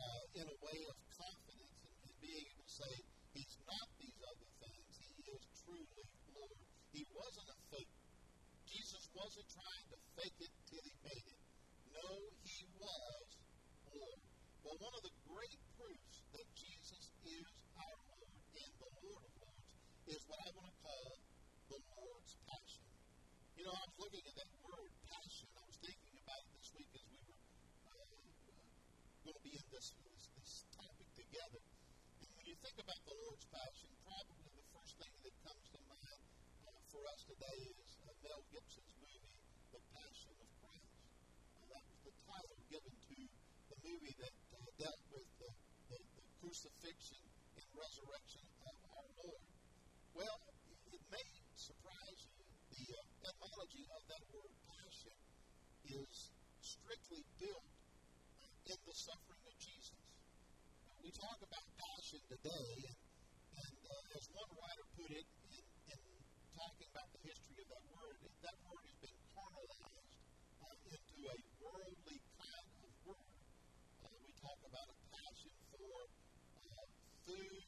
uh, 0.01 0.23
in 0.41 0.47
a 0.49 0.57
way 0.65 0.79
of 0.89 0.97
confidence 1.13 1.77
and, 1.85 1.97
and 2.09 2.15
being 2.21 2.45
able 2.45 2.65
to 2.65 2.75
say, 2.77 2.93
He's 3.31 3.57
not 3.63 3.87
these 3.95 4.19
other 4.27 4.51
things. 4.59 4.91
He 5.01 5.23
is 5.31 5.43
truly 5.63 6.03
Lord. 6.35 6.59
He 6.91 7.03
wasn't 7.15 7.47
a 7.47 7.59
fake. 7.71 7.95
Jesus 8.67 9.05
wasn't 9.41 9.57
trying 9.57 9.89
to 9.89 9.97
fake 10.21 10.39
it 10.45 10.53
till 10.69 10.85
he 10.85 10.93
made 11.01 11.25
it. 11.33 11.41
No, 11.97 12.09
he 12.45 12.61
was 12.77 13.25
Lord. 13.89 14.21
Well, 14.61 14.77
one 14.85 14.95
of 15.01 15.03
the 15.09 15.15
great 15.33 15.61
proofs 15.81 16.17
that 16.37 16.45
Jesus 16.53 17.05
is 17.25 17.49
our 17.81 17.97
Lord 18.05 18.37
and 18.37 18.73
the 18.77 18.91
Lord 19.01 19.25
of 19.25 19.33
Lords 19.41 19.65
is 20.13 20.21
what 20.29 20.45
I 20.45 20.49
want 20.53 20.69
to 20.69 20.77
call 20.85 21.09
the 21.73 21.81
Lord's 21.81 22.37
passion. 22.53 22.85
You 23.57 23.65
know, 23.65 23.73
I 23.73 23.81
was 23.89 23.97
looking 23.97 24.25
at 24.29 24.37
that 24.37 24.51
word 24.61 24.93
passion. 25.09 25.49
I 25.57 25.65
was 25.65 25.77
thinking 25.89 26.17
about 26.21 26.41
it 26.45 26.51
this 26.61 26.69
week 26.77 26.91
as 27.01 27.05
we 27.09 27.21
were 27.25 27.41
uh, 27.97 28.13
going 29.25 29.37
to 29.41 29.45
be 29.49 29.57
in 29.57 29.67
this, 29.73 29.89
this, 30.05 30.23
this 30.37 30.53
topic 30.77 31.09
together. 31.17 31.65
And 31.65 32.29
when 32.37 32.45
you 32.45 32.57
think 32.61 32.77
about 32.77 33.01
the 33.09 33.17
Lord's 33.25 33.47
passion, 33.49 33.89
probably 34.05 34.53
the 34.53 34.69
first 34.77 35.01
thing 35.01 35.15
that 35.25 35.35
comes 35.49 35.65
to 35.73 35.81
mind 35.89 36.25
uh, 36.69 36.77
for 36.93 37.01
us 37.09 37.25
today 37.25 37.59
is 37.73 37.91
uh, 38.05 38.13
Mel 38.21 38.45
Gibson's 38.53 38.93
movie, 39.01 39.33
The 39.73 39.81
Passion 39.97 40.35
of 40.41 40.49
Christ. 40.61 40.93
Uh, 41.57 41.65
that 41.73 41.85
was 41.89 42.01
the 42.05 42.15
title 42.29 42.59
given 42.69 42.95
to 42.97 43.19
the 43.71 43.79
movie 43.85 44.15
that 44.21 44.35
uh, 44.57 44.61
dealt 44.77 45.03
with 45.13 45.29
the, 45.41 45.51
the, 45.93 45.99
the 46.01 46.25
crucifixion 46.41 47.23
and 47.57 47.67
resurrection 47.77 48.45
of 48.67 48.75
our 48.93 49.09
Lord. 49.25 49.45
Well, 50.17 50.39
it 50.93 51.03
may 51.13 51.27
surprise 51.55 52.21
you. 52.25 52.97
The 53.21 53.33
etymology 53.61 53.85
of 53.93 54.03
that 54.09 54.25
word 54.33 54.53
passion 54.73 55.17
is 55.85 56.33
strictly 56.65 57.21
built 57.37 57.69
in 58.65 58.79
the 58.89 58.97
suffering 58.97 59.45
of 59.45 59.55
Jesus. 59.61 60.01
Uh, 60.89 60.97
we 61.05 61.13
talk 61.13 61.37
about 61.45 61.67
passion 61.77 62.21
today, 62.25 62.73
and 62.89 63.77
uh, 63.85 64.17
as 64.17 64.25
one 64.33 64.49
writer 64.57 64.87
put 64.97 65.13
it 65.13 65.29
in, 65.53 65.65
in 65.93 66.01
talking 66.57 66.89
about 66.89 67.09
the 67.13 67.21
history 67.21 67.61
of 67.61 67.69
that 67.69 67.85
word, 68.01 68.17
that 68.41 68.57
word 68.65 68.85
has 68.89 68.97
been 69.05 69.21
carnalized 69.37 70.17
uh, 70.65 70.77
into 70.97 71.17
a 71.21 71.37
worldly 71.61 72.19
kind 72.41 72.69
of 72.81 72.93
word. 73.13 73.37
Uh, 74.01 74.17
we 74.25 74.31
talk 74.41 74.61
about 74.73 74.89
a 74.89 74.99
passion 75.05 75.53
for 75.69 76.01
uh, 76.01 76.85
food, 77.29 77.65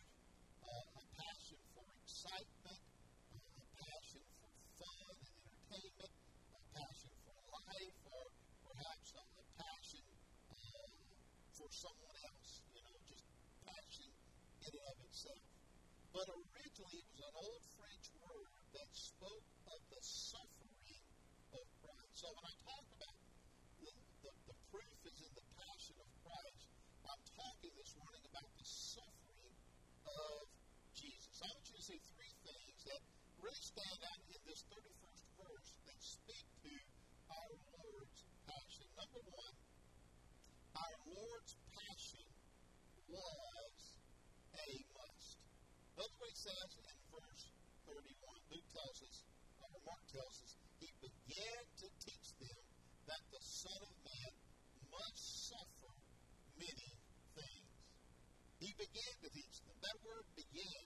uh, 0.57 1.01
a 1.01 1.05
passion 1.21 1.61
for 1.77 1.85
excitement, 2.01 2.81
uh, 2.81 3.61
a 3.61 3.67
passion 3.77 4.25
for 4.41 4.49
fun 4.81 4.97
and 5.05 5.21
entertainment, 5.21 6.15
a 6.53 6.61
passion 6.73 7.13
for 7.25 7.37
life, 7.53 7.97
or 8.13 8.25
perhaps 8.67 9.09
a, 9.17 9.23
a 9.23 9.45
passion 9.57 10.05
uh, 10.53 10.89
for 11.57 11.69
someone 11.73 12.17
else. 12.29 12.51
You 12.73 12.81
know, 12.83 12.97
just 13.09 13.25
passion 13.65 14.11
in 14.13 14.73
and 14.73 14.87
of 14.93 14.97
itself. 15.07 15.45
But 16.13 16.29
originally, 16.29 17.01
it 17.01 17.09
was 17.09 17.25
an 17.25 17.37
old 17.41 17.65
French 17.73 18.07
word 18.21 18.53
that 18.77 18.89
spoke 18.93 19.49
of 19.65 19.81
the 19.89 20.03
suffering 20.05 21.05
of 21.57 21.65
Christ. 21.81 22.13
So 22.21 22.29
when 22.37 22.47
I 22.47 22.55
talk 22.69 22.85
about 22.93 23.17
the, 23.81 23.93
the, 24.21 24.33
the 24.53 24.57
proof 24.69 24.99
is 25.09 25.19
in 25.25 25.33
the 25.33 25.47
passion 25.57 25.97
of 26.05 26.09
Christ, 26.21 26.69
I'm 27.09 27.25
talking 27.33 27.73
this 27.81 27.93
morning 27.97 28.25
about 28.29 28.51
the 28.61 28.69
suffering 28.69 29.57
of 30.05 30.45
Jesus. 30.93 31.35
I 31.41 31.49
want 31.49 31.65
you 31.73 31.77
to 31.81 31.85
see 31.85 32.01
three 32.13 32.35
things 32.45 32.79
that 32.93 33.01
really 33.41 33.65
stand 33.65 34.01
out 34.05 34.23
in 34.29 34.41
this 34.45 34.63
31st 34.69 35.25
verse 35.41 35.71
that 35.89 35.99
speak 35.99 36.47
to 36.61 36.75
our 37.33 37.53
Lord's 37.73 38.21
passion. 38.47 38.87
Number 39.01 39.23
one, 39.33 39.57
our 40.77 40.97
Lord's 41.09 41.53
passion 41.73 42.29
was 43.09 43.77
a 44.61 44.69
must. 44.93 45.37
That's 45.97 46.15
what 46.17 46.29
he 46.32 46.32
says 46.43 46.71
in 46.75 46.99
verse 47.15 47.45
31. 47.87 48.03
Luke 48.51 48.69
tells 48.75 48.99
us, 49.07 49.17
or 49.63 49.79
Mark 49.87 50.03
tells 50.11 50.37
us, 50.43 50.53
he 50.83 50.91
began 50.99 51.63
to 51.79 51.87
teach 52.03 52.29
them 52.43 52.63
that 53.07 53.23
the 53.31 53.43
Son 53.47 53.79
of 53.79 53.95
Man 54.03 54.33
must 54.91 55.23
suffer 55.47 55.95
many 56.59 56.91
things. 57.39 57.71
He 58.59 58.75
began 58.75 59.15
to 59.23 59.29
teach 59.31 59.57
them. 59.63 59.77
That 59.87 59.99
word 60.03 60.27
began 60.35 60.83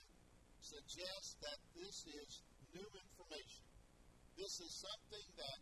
suggests 0.60 1.40
that 1.40 1.58
this 1.72 2.04
is 2.04 2.30
new 2.76 2.88
information. 2.92 3.64
This 4.36 4.60
is 4.60 4.72
something 4.76 5.26
that 5.40 5.58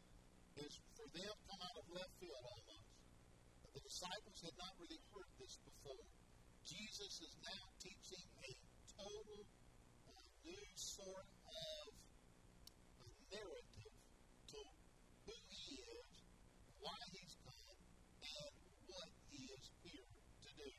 is 0.59 0.74
for 0.99 1.07
them 1.14 1.34
come 1.47 1.62
out 1.70 1.76
of 1.78 1.86
left 1.95 2.14
field 2.18 2.42
almost. 2.42 2.90
The 3.78 3.82
disciples 3.86 4.38
had 4.42 4.57
not 4.59 4.74
really 4.82 4.99
heard 5.14 5.30
this 5.38 5.55
before. 5.62 6.07
Jesus 6.66 7.14
is 7.22 7.34
now 7.47 7.62
teaching 7.78 8.26
a 8.42 8.51
total 8.99 9.47
sort 10.95 11.26
of 11.26 11.90
uh, 11.90 13.14
narrative 13.34 13.95
to 14.47 14.61
who 15.26 15.34
he 15.51 15.82
is, 15.82 16.11
why 16.78 16.99
he's 17.11 17.34
come, 17.42 17.78
and 18.22 18.55
what 18.86 19.11
he 19.34 19.42
is 19.42 19.66
here 19.82 20.14
to 20.47 20.51
do. 20.55 20.70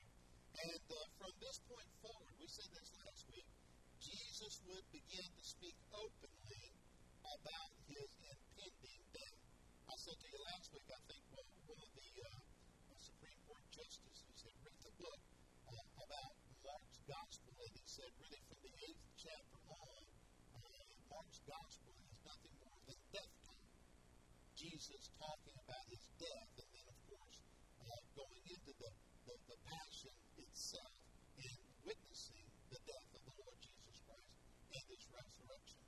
And 0.55 0.83
uh, 0.87 1.03
from 1.19 1.33
this 1.43 1.59
point 1.67 1.91
forward, 1.99 2.31
we 2.39 2.47
said 2.47 2.71
this 2.71 2.95
last 2.95 3.27
week, 3.27 3.49
Jesus 3.99 4.55
would 4.71 4.87
begin 4.95 5.27
to 5.27 5.43
speak 5.43 5.75
openly 5.91 6.65
about 7.19 7.71
his 7.91 8.09
impending 8.23 9.01
death. 9.11 9.39
I 9.91 9.95
said 9.99 10.15
to 10.15 10.27
you 10.31 10.39
last 10.55 10.67
week, 10.71 10.87
I 10.95 11.01
think 11.11 11.23
one 11.35 11.81
of 11.83 11.91
the 11.91 12.11
uh, 12.23 12.39
Supreme 13.03 13.41
Court 13.51 13.65
justices 13.67 14.39
had 14.47 14.55
written 14.63 14.85
a 14.87 14.95
book 14.95 15.21
uh, 15.67 16.07
about 16.07 16.33
Mark's 16.63 16.99
gospel, 17.03 17.53
and 17.67 17.73
he 17.75 17.83
said, 17.83 18.11
really, 18.15 18.41
from 18.47 18.59
the 18.63 18.73
eighth 18.79 19.05
chapter 19.19 19.59
on, 19.75 20.01
uh, 20.55 20.89
Mark's 21.09 21.34
gospel 21.45 21.93
is 21.93 22.17
nothing 22.25 22.55
more 22.57 22.81
than 22.89 22.99
death. 23.13 23.37
Jesus 24.57 25.03
talking 25.13 25.57
about 25.61 25.85
his 25.93 26.05
death, 26.17 26.51
and 26.57 26.69
then, 26.73 26.87
of 26.89 26.99
course, 27.05 27.37
uh, 27.85 28.01
going 28.17 28.43
into 28.49 28.71
the, 28.81 28.91
the, 29.29 29.35
the 29.45 29.57
passion 29.61 30.15
itself 30.41 30.95
and 31.37 31.57
witnessing 31.85 32.47
the 32.73 32.81
death 32.81 33.09
of 33.13 33.21
the 33.29 33.35
Lord 33.45 33.57
Jesus 33.61 33.97
Christ 34.09 34.33
and 34.73 34.85
his 34.89 35.03
resurrection. 35.05 35.81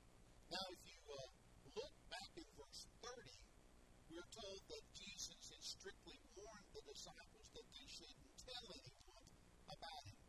Now, 0.46 0.66
if 0.78 0.82
you 0.86 1.00
uh, 1.10 1.26
look 1.74 1.94
back 2.06 2.30
in 2.38 2.48
verse 2.54 2.82
30, 3.02 4.14
we're 4.14 4.30
told 4.30 4.60
that 4.70 4.84
Jesus 4.94 5.42
had 5.42 5.64
strictly 5.66 6.18
warned 6.38 6.68
the 6.70 6.84
disciples 6.86 7.48
that 7.50 7.66
they 7.66 7.86
shouldn't 7.90 8.34
tell 8.46 8.66
anyone 8.78 9.26
about 9.74 10.02
him. 10.06 10.22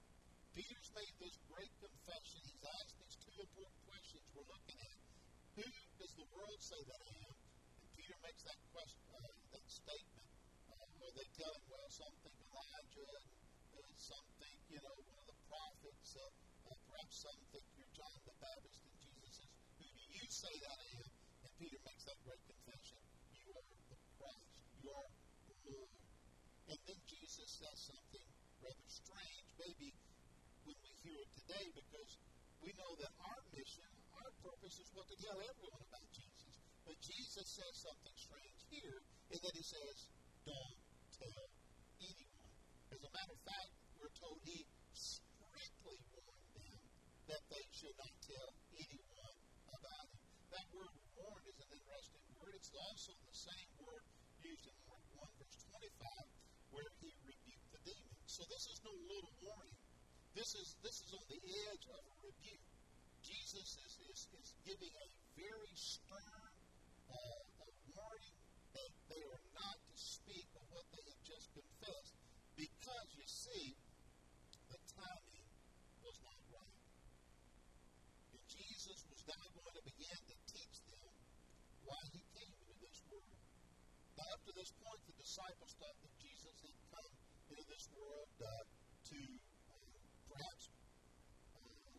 Peter's 0.57 0.89
made 0.97 1.15
this 1.21 1.37
great 1.53 1.73
confession. 1.77 2.39
He's 2.49 2.65
asked 2.65 2.97
these 2.97 3.17
two 3.21 3.37
important 3.45 3.79
questions 3.85 4.25
we're 4.33 4.49
looking 4.49 4.79
at. 4.81 4.88
The 6.19 6.27
world 6.35 6.59
say 6.59 6.75
that 6.83 6.99
I 6.99 7.15
am? 7.31 7.35
And 7.79 7.87
Peter 7.95 8.19
makes 8.19 8.43
that 8.43 8.59
question, 8.75 8.99
uh, 9.15 9.23
that 9.55 9.63
statement, 9.71 10.27
uh, 10.67 10.83
where 10.99 11.15
they 11.15 11.23
tell 11.39 11.47
him, 11.47 11.63
well, 11.71 11.87
some 11.87 12.11
think 12.27 12.35
Elijah, 12.43 13.07
and 13.71 13.87
uh, 13.87 13.95
some 13.95 14.27
think, 14.35 14.59
you 14.67 14.83
know, 14.83 14.95
one 14.99 15.15
of 15.15 15.27
the 15.31 15.39
prophets, 15.47 16.19
uh, 16.19 16.27
uh, 16.67 16.75
perhaps 16.91 17.23
some 17.23 17.39
think 17.55 17.63
you're 17.79 17.93
John 17.95 18.19
the 18.27 18.35
Baptist. 18.35 18.83
And 18.83 18.99
Jesus 18.99 19.31
says, 19.31 19.47
who 19.79 19.87
do 19.87 20.03
you 20.11 20.27
say 20.27 20.51
that 20.59 20.75
I 20.75 20.87
am? 20.99 21.11
And 21.47 21.51
Peter 21.55 21.79
makes 21.87 22.03
that 22.03 22.19
great 22.27 22.43
confession. 22.51 22.99
You 23.39 23.55
are 23.55 23.63
the 23.71 23.79
Christ. 24.19 24.59
You 24.83 24.91
are 24.91 25.09
the 25.47 25.55
Lord. 25.71 25.95
And 26.67 26.79
then 26.83 26.99
Jesus 27.07 27.47
says 27.47 27.79
something 27.79 28.27
rather 28.59 28.87
strange, 28.91 29.47
maybe 29.55 29.95
when 30.67 30.75
we 30.83 30.91
hear 30.99 31.15
it 31.15 31.31
today, 31.47 31.65
because 31.79 32.11
we 32.59 32.75
know 32.75 32.91
that 32.99 33.15
our 33.23 33.39
mission, 33.55 33.87
our 34.19 34.31
purpose 34.43 34.75
is 34.83 34.91
what 34.91 35.07
to 35.07 35.15
tell 35.23 35.39
everyone. 35.39 35.88
But 36.89 36.97
Jesus 37.05 37.45
says 37.53 37.75
something 37.85 38.17
strange 38.17 38.59
here, 38.73 38.97
in 39.29 39.37
that 39.45 39.53
he 39.53 39.61
says, 39.61 40.09
don't 40.41 40.81
tell 41.21 41.45
anyone. 42.01 42.53
As 42.89 42.97
a 43.05 43.11
matter 43.13 43.33
of 43.37 43.41
fact, 43.45 43.71
we're 44.01 44.15
told 44.17 44.41
he 44.41 44.65
strictly 44.97 46.01
warned 46.17 46.49
them 46.57 46.81
that 47.29 47.45
they 47.53 47.61
should 47.77 47.93
not 47.93 48.09
tell 48.25 48.49
anyone 48.73 49.37
about 49.69 50.05
him. 50.09 50.25
That 50.49 50.65
word 50.73 50.97
warned 51.13 51.45
is 51.45 51.61
an 51.61 51.69
interesting 51.77 52.25
word. 52.41 52.57
It's 52.57 52.73
also 52.73 53.13
the 53.21 53.37
same 53.37 53.69
word 53.85 54.03
used 54.41 54.65
in 54.65 54.77
Mark 54.89 55.05
1, 55.13 55.29
verse 55.45 55.61
25, 55.69 56.73
where 56.73 56.89
he 57.05 57.13
rebuked 57.21 57.69
the 57.69 57.81
demons. 57.85 58.33
So 58.33 58.41
this 58.49 58.65
is 58.65 58.81
no 58.81 58.97
little 58.97 59.35
warning. 59.45 59.77
This 60.33 60.49
is 60.57 60.73
this 60.81 60.97
is 61.05 61.09
on 61.13 61.25
the 61.29 61.37
edge 61.37 61.85
of 61.85 62.01
a 62.01 62.15
rebuke. 62.25 62.65
Jesus 63.21 63.77
is, 63.77 63.93
is, 64.09 64.21
is 64.41 64.49
giving 64.65 64.89
a 64.89 65.07
very 65.37 65.73
stern 65.77 66.49
uh, 67.09 67.65
a 67.65 67.69
warning 67.97 68.37
that 68.73 68.91
they 69.09 69.21
are 69.25 69.45
not 69.57 69.77
to 69.81 69.95
speak 69.97 70.45
of 70.55 70.65
what 70.69 70.85
they 70.93 71.01
have 71.09 71.21
just 71.25 71.47
confessed 71.53 72.15
because 72.53 73.07
you 73.17 73.25
see 73.25 73.73
the 74.69 74.79
timing 74.93 75.49
was 76.05 76.17
not 76.21 76.39
right. 76.53 76.81
And 78.33 78.41
Jesus 78.45 78.99
was 79.09 79.21
now 79.25 79.43
going 79.57 79.75
to 79.75 79.83
begin 79.89 80.19
to 80.29 80.35
teach 80.53 80.77
them 80.85 81.09
why 81.85 82.01
he 82.13 82.21
came 82.37 82.53
to 82.53 82.69
to 84.48 84.48
this 84.59 84.75
point, 84.83 84.99
the 85.07 85.15
disciples 85.15 85.71
thought 85.79 85.97
that 86.03 86.13
Jesus 86.19 86.55
had 86.67 86.75
come 86.91 87.11
into 87.47 87.63
this 87.63 87.85
world 87.95 88.27
uh, 88.43 88.47
to 89.07 89.19
uh, 89.71 89.95
perhaps 90.27 90.63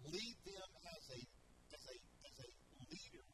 lead 0.04 0.36
them 0.44 0.70
as 0.76 1.04
a 1.16 1.20
as 1.72 1.82
a 1.88 1.96
as 2.20 2.36
a 2.36 2.50
leader 2.84 3.26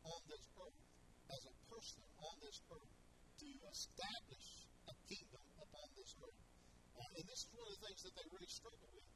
on 0.00 0.20
this 0.32 0.44
earth, 0.64 0.80
as 1.28 1.42
a 1.44 1.54
person 1.68 2.00
on 2.24 2.34
this 2.40 2.58
earth, 2.72 2.94
to 3.36 3.48
establish 3.68 4.48
a 4.88 4.94
kingdom 5.12 5.44
upon 5.60 5.86
this 5.92 6.12
earth. 6.24 6.40
Uh, 6.96 7.18
and 7.20 7.24
this 7.28 7.40
is 7.44 7.50
one 7.52 7.68
of 7.68 7.72
the 7.76 7.82
things 7.84 8.00
that 8.00 8.14
they 8.16 8.26
really 8.32 8.48
struggle 8.48 8.88
with. 8.96 9.08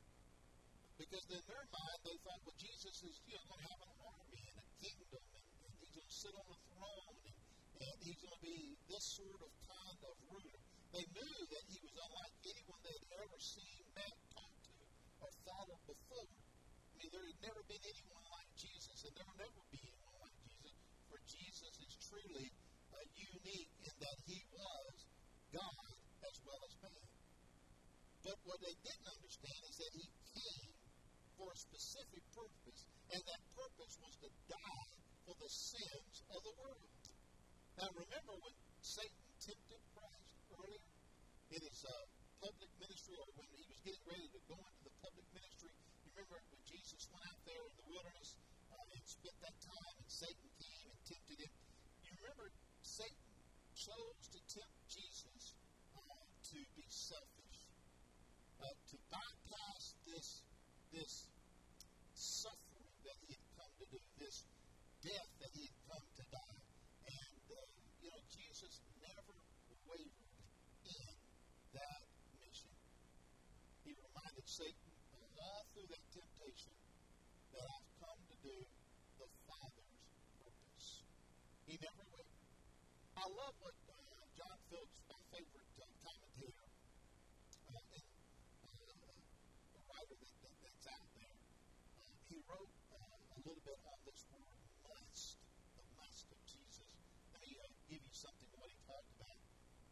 Because 1.00 1.24
in 1.32 1.42
their 1.48 1.66
mind, 1.72 1.98
they 2.04 2.16
thought, 2.20 2.40
well, 2.44 2.58
Jesus 2.60 2.96
is 3.00 3.16
you 3.24 3.32
know, 3.32 3.48
going 3.48 3.64
to 3.64 3.68
have 3.72 3.80
an 3.80 3.92
army 3.96 4.42
and 4.44 4.56
a 4.60 4.66
kingdom, 4.76 5.24
and, 5.24 5.46
and 5.64 5.72
he's 5.80 5.92
going 5.96 6.04
to 6.04 6.16
sit 6.20 6.34
on 6.36 6.46
a 6.52 6.58
throne, 6.68 7.21
and 7.82 7.98
he's 8.06 8.20
going 8.22 8.36
to 8.38 8.44
be 8.46 8.60
this 8.86 9.04
sort 9.18 9.40
of 9.42 9.50
kind 9.66 10.00
of 10.06 10.14
ruler. 10.30 10.60
They 10.94 11.06
knew 11.18 11.36
that 11.50 11.64
he 11.66 11.78
was 11.82 11.94
unlike 11.98 12.36
anyone 12.46 12.80
they 12.84 12.94
had 12.94 13.10
ever 13.26 13.38
seen, 13.42 13.82
met, 13.96 14.16
talked 14.30 14.62
to, 14.70 14.76
or 15.24 15.30
followed 15.42 15.82
before. 15.88 16.30
I 16.30 16.94
mean, 17.00 17.10
there 17.10 17.26
had 17.26 17.40
never 17.42 17.62
been 17.66 17.82
anyone 17.82 18.26
like 18.28 18.50
Jesus, 18.54 18.98
and 19.02 19.12
there 19.16 19.26
will 19.26 19.40
never 19.40 19.62
be 19.72 19.80
anyone 19.82 20.16
like 20.22 20.36
Jesus, 20.46 20.76
for 21.10 21.18
Jesus 21.26 21.74
is 21.82 21.94
truly 22.06 22.48
uh, 22.92 23.02
unique 23.18 23.72
in 23.82 23.94
that 23.98 24.18
he 24.28 24.38
was 24.52 24.94
God 25.50 25.90
as 26.22 26.36
well 26.46 26.60
as 26.62 26.74
man. 26.86 27.06
But 28.22 28.38
what 28.46 28.60
they 28.62 28.76
didn't 28.86 29.08
understand 29.10 29.60
is 29.66 29.76
that 29.82 29.92
he 29.98 30.06
came 30.38 30.72
for 31.34 31.50
a 31.50 31.58
specific 31.58 32.22
purpose, 32.30 32.80
and 33.10 33.20
that 33.26 33.42
purpose 33.50 33.94
was 33.98 34.14
to 34.22 34.30
die 34.46 34.92
for 35.26 35.34
the 35.34 35.50
sins 35.50 36.14
of 36.30 36.40
the 36.46 36.54
world. 36.62 37.01
Now, 37.82 37.90
remember 37.98 38.38
when 38.46 38.54
Satan 38.78 39.26
tempted 39.42 39.82
Christ 39.90 40.38
earlier 40.54 40.86
in 41.50 41.60
his 41.66 41.82
uh, 41.82 41.90
public 42.38 42.70
ministry, 42.78 43.18
or 43.18 43.26
when 43.34 43.50
he 43.58 43.66
was 43.66 43.80
getting 43.82 44.06
ready 44.06 44.28
to 44.38 44.40
go 44.46 44.54
into 44.54 44.82
the 44.86 44.94
public 45.02 45.26
ministry? 45.34 45.74
You 46.06 46.14
remember 46.14 46.38
when 46.46 46.62
Jesus 46.62 47.02
went 47.10 47.26
out 47.26 47.42
there 47.42 47.58
in 47.58 47.74
the 47.82 47.86
wilderness 47.90 48.38
uh, 48.70 48.94
and 48.94 49.02
spent 49.02 49.34
that 49.42 49.58
time, 49.66 49.94
and 49.98 50.06
Satan 50.06 50.46
came 50.62 50.86
and 50.94 51.00
tempted 51.10 51.38
him? 51.42 51.54
You 52.06 52.10
remember 52.22 52.46
Satan 52.86 53.34
chose 53.74 54.22
to 54.30 54.38
tempt 54.46 54.78
Jesus 54.86 55.42
uh, 55.98 56.22
to 56.54 56.58
be 56.78 56.86
selfish, 56.86 57.58
uh, 58.62 58.78
to 58.78 58.96
bypass 59.10 59.82
this 60.06 60.46
this 60.94 61.26
suffering 62.14 62.94
that 63.02 63.18
he 63.26 63.34
had 63.34 63.46
come 63.58 63.74
to 63.74 63.86
do, 63.90 63.98
this 64.22 64.46
death 65.02 65.30
that 65.42 65.50
he 65.50 65.66
had 65.66 65.78
come 65.90 66.06
to 66.14 66.24
die. 66.30 66.62
And, 67.02 67.42
uh, 67.50 67.66
you 67.98 68.08
know, 68.14 68.22
Jesus 68.30 68.78
never 69.02 69.34
wavered 69.90 70.30
in 70.86 71.14
that 71.74 72.02
mission. 72.38 72.70
He 73.82 73.90
reminded 73.96 74.46
Satan 74.46 74.92
all 75.40 75.66
through 75.74 75.88
that 75.90 76.04
temptation 76.14 76.76
that 77.56 77.64
I've 77.66 77.90
come 77.98 78.20
to 78.30 78.36
do 78.38 78.56
the 79.18 79.28
Father's 79.50 79.98
purpose. 80.38 80.88
He 81.66 81.74
never 81.80 82.04
wavered. 82.14 82.46
I 83.22 83.30
love 83.38 83.54
what 83.62 83.76
uh, 83.86 83.94
John 84.34 84.58
Phillips, 84.66 84.98
my 85.06 85.20
favorite 85.30 85.70
uh, 85.78 85.86
commentator, 86.02 86.66
uh, 87.70 87.86
and 87.86 88.98
uh, 88.98 89.78
a 89.78 89.82
writer 89.86 90.16
that, 90.18 90.34
that, 90.42 90.56
that's 90.58 90.86
out 90.90 91.08
there, 91.14 91.38
uh, 92.02 92.14
he 92.26 92.36
wrote 92.50 92.74
uh, 92.90 92.98
a 92.98 93.38
little 93.46 93.62
bit 93.62 93.78
on 93.86 93.98
this 94.02 94.26
word 94.34 94.58
must, 94.90 95.38
the 95.78 95.86
must 95.94 96.26
of 96.34 96.40
Jesus. 96.50 96.90
Let 97.30 97.40
me 97.46 97.54
uh, 97.62 97.70
give 97.86 98.02
you 98.02 98.14
something 98.14 98.48
of 98.50 98.58
what 98.58 98.70
he 98.74 98.78
talked 98.90 99.12
about. 99.14 99.38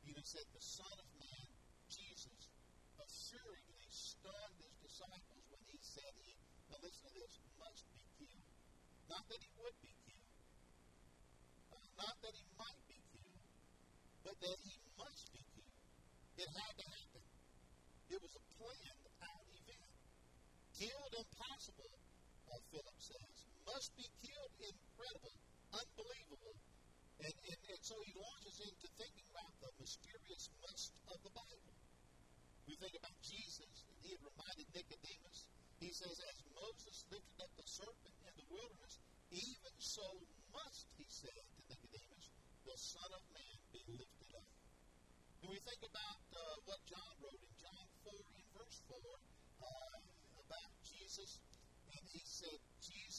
He 0.03 0.11
said, 0.27 0.47
The 0.51 0.65
Son 0.67 0.95
of 0.99 1.09
Man, 1.23 1.49
Jesus, 1.87 2.43
assuredly 2.99 3.87
stunned 3.95 4.59
his 4.59 4.75
disciples 4.83 5.45
when 5.55 5.63
he 5.71 5.79
said 5.81 6.13
he, 6.27 6.35
now 6.67 6.83
listen 6.83 7.03
to 7.09 7.13
this, 7.15 7.35
must 7.57 7.87
be 7.95 8.03
killed. 8.19 8.47
Not 9.07 9.23
that 9.27 9.39
he 9.39 9.51
would 9.59 9.79
be 9.81 9.95
killed, 10.03 10.35
uh, 11.73 11.87
not 11.95 12.15
that 12.21 12.35
he 12.37 12.47
might 12.59 12.83
be 12.87 12.99
killed, 13.11 13.43
but 14.23 14.37
that 14.39 14.59
he 14.61 14.77
must 15.01 15.25
be 15.33 15.43
killed. 15.57 15.81
It 16.37 16.49
had 16.53 16.75
to 16.79 16.87
happen. 16.87 17.25
It 18.13 18.19
was 18.21 18.33
a 18.37 18.43
planned 18.61 19.07
out 19.25 19.47
event. 19.51 19.93
Killed 20.77 21.15
impossible, 21.61 21.93
uh, 22.49 22.57
Philip 22.73 22.97
says. 22.97 23.37
Must 23.69 23.93
be 23.93 24.09
killed 24.25 24.55
incredible, 24.65 25.37
unbelievable. 25.77 26.57
And, 27.21 27.37
and, 27.37 27.61
and 27.69 27.81
so 27.85 28.01
he 28.01 28.17
launches 28.17 28.57
into 28.65 28.89
thinking 28.97 29.29
about 29.29 29.53
the 29.61 29.69
mysterious 29.77 30.49
must 30.65 30.93
of 31.13 31.21
the 31.21 31.33
Bible. 31.37 31.77
We 32.65 32.81
think 32.81 32.97
about 32.97 33.13
Jesus, 33.21 33.69
and 33.85 33.97
he 34.01 34.09
had 34.17 34.23
reminded 34.25 34.67
Nicodemus. 34.73 35.39
He 35.85 35.93
says, 35.93 36.17
As 36.33 36.39
Moses 36.57 36.97
lifted 37.13 37.39
up 37.45 37.53
the 37.61 37.69
serpent 37.69 38.17
in 38.25 38.35
the 38.41 38.47
wilderness, 38.49 38.95
even 39.29 39.75
so 39.77 40.07
must, 40.57 40.89
he 40.97 41.05
said 41.13 41.45
to 41.45 41.61
Nicodemus, 41.69 42.27
the 42.65 42.77
Son 42.81 43.11
of 43.13 43.25
Man 43.37 43.57
be 43.69 43.85
lifted 44.01 44.33
up. 44.33 44.49
When 45.45 45.53
we 45.53 45.61
think 45.61 45.83
about 45.85 46.25
uh, 46.25 46.41
what 46.65 46.81
John 46.89 47.13
wrote 47.21 47.43
in 47.45 47.53
John 47.61 47.85
4 48.09 48.17
in 48.17 48.47
verse 48.57 48.81
4 48.89 48.97
uh, 48.97 50.01
about 50.41 50.73
Jesus, 50.85 51.50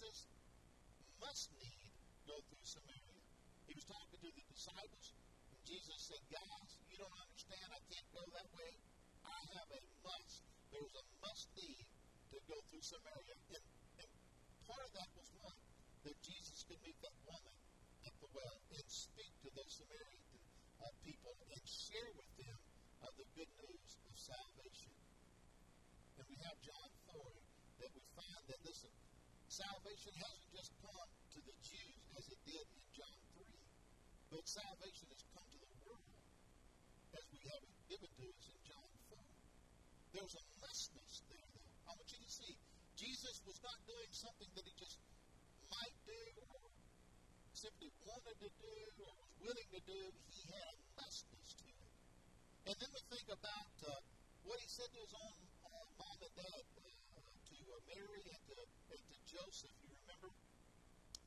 Must 0.02 1.54
need 1.62 1.93
go 2.26 2.34
through 2.49 2.66
Samaria. 2.66 3.22
He 3.70 3.78
was 3.78 3.86
talking 3.86 4.18
to 4.18 4.34
the 4.34 4.45
disciples, 4.49 5.14
and 5.54 5.62
Jesus 5.62 6.10
said, 6.10 6.26
Guys, 6.26 6.72
you 6.89 6.97
don't 6.97 7.14
understand. 7.22 7.70
I 7.70 7.78
can't 7.86 8.10
go 8.10 8.26
that 8.34 8.49
way. 8.49 8.82
I 9.22 9.39
have 9.62 9.70
a 9.70 9.82
must. 10.02 10.41
There's 10.74 10.95
a 10.97 11.06
must 11.22 11.54
need 11.54 11.86
to 12.34 12.38
go 12.49 12.58
through 12.74 12.82
Samaria. 12.82 13.38
And, 13.54 13.66
and 14.02 14.10
part 14.66 14.82
of 14.89 14.91
that 14.97 15.06
was 15.14 15.30
what? 15.38 15.54
That 16.10 16.18
Jesus 16.26 16.66
could 16.66 16.82
meet 16.82 16.97
that 17.06 17.14
woman 17.30 17.54
at 18.02 18.18
the 18.26 18.30
well 18.34 18.58
and 18.74 18.88
speak 18.89 19.30
to 19.45 19.54
those 19.54 19.86
Samaritan 19.86 20.41
uh, 20.82 20.89
people 21.06 21.38
and 21.45 21.62
share 21.70 22.10
with 22.18 22.32
them 22.41 22.58
uh, 23.06 23.14
the 23.22 23.28
good 23.38 23.52
news 23.70 24.02
of 24.10 24.18
salvation. 24.18 24.97
And 26.18 26.26
we 26.26 26.41
have 26.41 26.58
John 26.66 26.89
4 27.14 27.22
that 27.86 27.91
we 27.93 28.02
find 28.18 28.43
that, 28.49 28.66
listen, 28.66 28.89
salvation 29.52 30.16
hasn't 30.16 30.47
just 30.56 30.72
come 30.80 31.12
to 31.36 31.39
the 31.43 31.56
Jews 31.60 31.99
as 32.16 32.26
it 32.32 32.41
did 32.47 32.66
in 32.72 32.86
John 32.95 33.20
3, 33.36 33.43
but 34.32 34.43
salvation 34.47 35.08
has 35.12 35.24
come 35.36 35.43
to 35.52 35.60
the 35.60 35.72
world 35.84 36.08
as 37.12 37.26
we 37.36 37.39
have 37.52 37.62
it 37.68 37.76
given 37.91 38.12
to 38.16 38.24
us 38.32 38.47
in 38.47 38.60
John 38.64 38.89
4. 39.12 39.20
There's 40.16 40.36
a 40.39 40.45
mustness 40.64 41.14
there, 41.28 41.47
though. 41.52 41.72
I 41.84 41.91
want 41.99 42.10
you 42.16 42.22
to 42.24 42.32
see, 42.32 42.54
Jesus 42.95 43.36
was 43.43 43.60
not 43.60 43.76
doing 43.84 44.12
something 44.16 44.52
that 44.56 44.64
he 44.64 44.74
just 44.80 44.97
might 45.68 45.97
do 46.08 46.24
or 46.56 46.64
simply 47.52 47.91
wanted 48.08 48.38
to 48.39 48.49
do 48.56 48.76
or 49.04 49.12
was 49.20 49.36
willing 49.43 49.70
to 49.76 49.82
do. 49.84 50.02
He 50.32 50.41
had 50.47 50.64
a 50.64 50.76
mustness 50.95 51.47
to 51.60 51.66
it. 51.68 51.91
And 52.72 52.76
then 52.80 52.91
we 52.95 53.02
think 53.04 53.28
about 53.36 53.72
uh, 53.84 53.99
what 54.47 54.58
he 54.64 54.68
said 54.72 54.88
to 54.95 54.99
his 55.02 55.12
own 55.12 55.38
uh, 55.68 55.86
mom 55.99 56.18
and 56.24 56.36
dad, 56.39 56.64
uh, 56.72 57.20
to 57.20 57.58
uh, 57.68 57.76
Mary 57.91 58.24
and 58.32 58.41
to, 58.47 58.54
and 58.64 59.02
to 59.12 59.21
Joseph. 59.32 59.72
You 59.80 59.96
remember? 59.96 60.28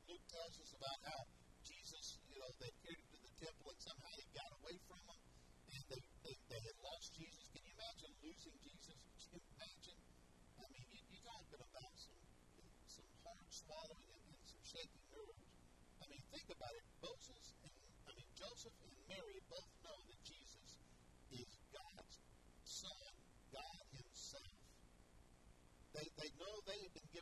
Luke 0.05 0.27
tells 0.29 0.55
us 0.61 0.71
about 0.77 1.01
how 1.09 1.25
Jesus, 1.65 2.21
you 2.29 2.37
know, 2.37 2.53
they 2.61 2.69
carried 2.85 3.01
him 3.01 3.17
to 3.17 3.21
the 3.25 3.35
temple 3.41 3.73
and 3.73 3.81
somehow 3.81 4.13
he 4.21 4.29
got 4.37 4.51
away 4.61 4.77
from 4.85 5.01
them 5.09 5.21
and 5.73 5.83
they, 5.89 6.03
they, 6.21 6.37
they 6.53 6.61
had 6.61 6.77
lost 6.85 7.17
Jesus. 7.17 7.49
Can 7.49 7.65
you 7.65 7.73
imagine 7.73 8.13
losing 8.21 8.57
Jesus? 8.61 9.01
Can 9.33 9.41
you 9.41 9.49
imagine? 9.57 9.99
I 10.61 10.65
mean, 10.69 10.85
you, 10.93 11.01
you're 11.17 11.65
about 11.65 11.95
some, 11.97 12.21
some 12.93 13.09
hard 13.25 13.49
swallowing 13.49 14.09
and, 14.13 14.25
and 14.37 14.45
some 14.53 14.65
shaky 14.69 15.01
nerves. 15.09 15.49
I 15.97 16.05
mean, 16.13 16.21
think 16.29 16.49
about 16.53 16.77
it. 16.77 16.85
Moses 17.01 17.57
and, 17.65 17.73
I 18.05 18.13
mean, 18.21 18.29
Joseph 18.37 18.77
and 18.85 18.95
Mary 19.09 19.41
both 19.49 19.73
know 19.81 19.97
that 20.13 20.21
Jesus 20.29 20.71
is 21.33 21.49
God's 21.73 22.17
Son, 22.69 23.13
God 23.49 23.81
Himself. 23.97 24.53
They, 25.95 26.11
they 26.19 26.31
know 26.43 26.55
they 26.67 26.81
have 26.85 26.95
been 27.01 27.14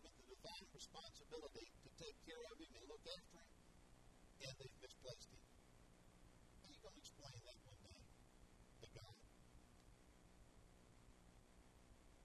responsibility 0.93 1.65
to 1.73 1.89
take 1.97 2.17
care 2.29 2.45
of 2.53 2.57
Him 2.61 2.69
and 2.77 2.85
look 2.85 3.01
after 3.09 3.41
Him, 3.41 3.49
and 4.45 4.53
they've 4.61 4.79
misplaced 4.85 5.33
Him. 5.33 5.41
How 6.61 6.69
are 6.69 6.73
you 6.77 6.81
going 6.85 6.93
to 6.93 7.01
explain 7.01 7.39
that 7.49 7.59
one 7.65 7.81
day 7.81 8.01
to 8.85 8.89
God? 8.93 9.17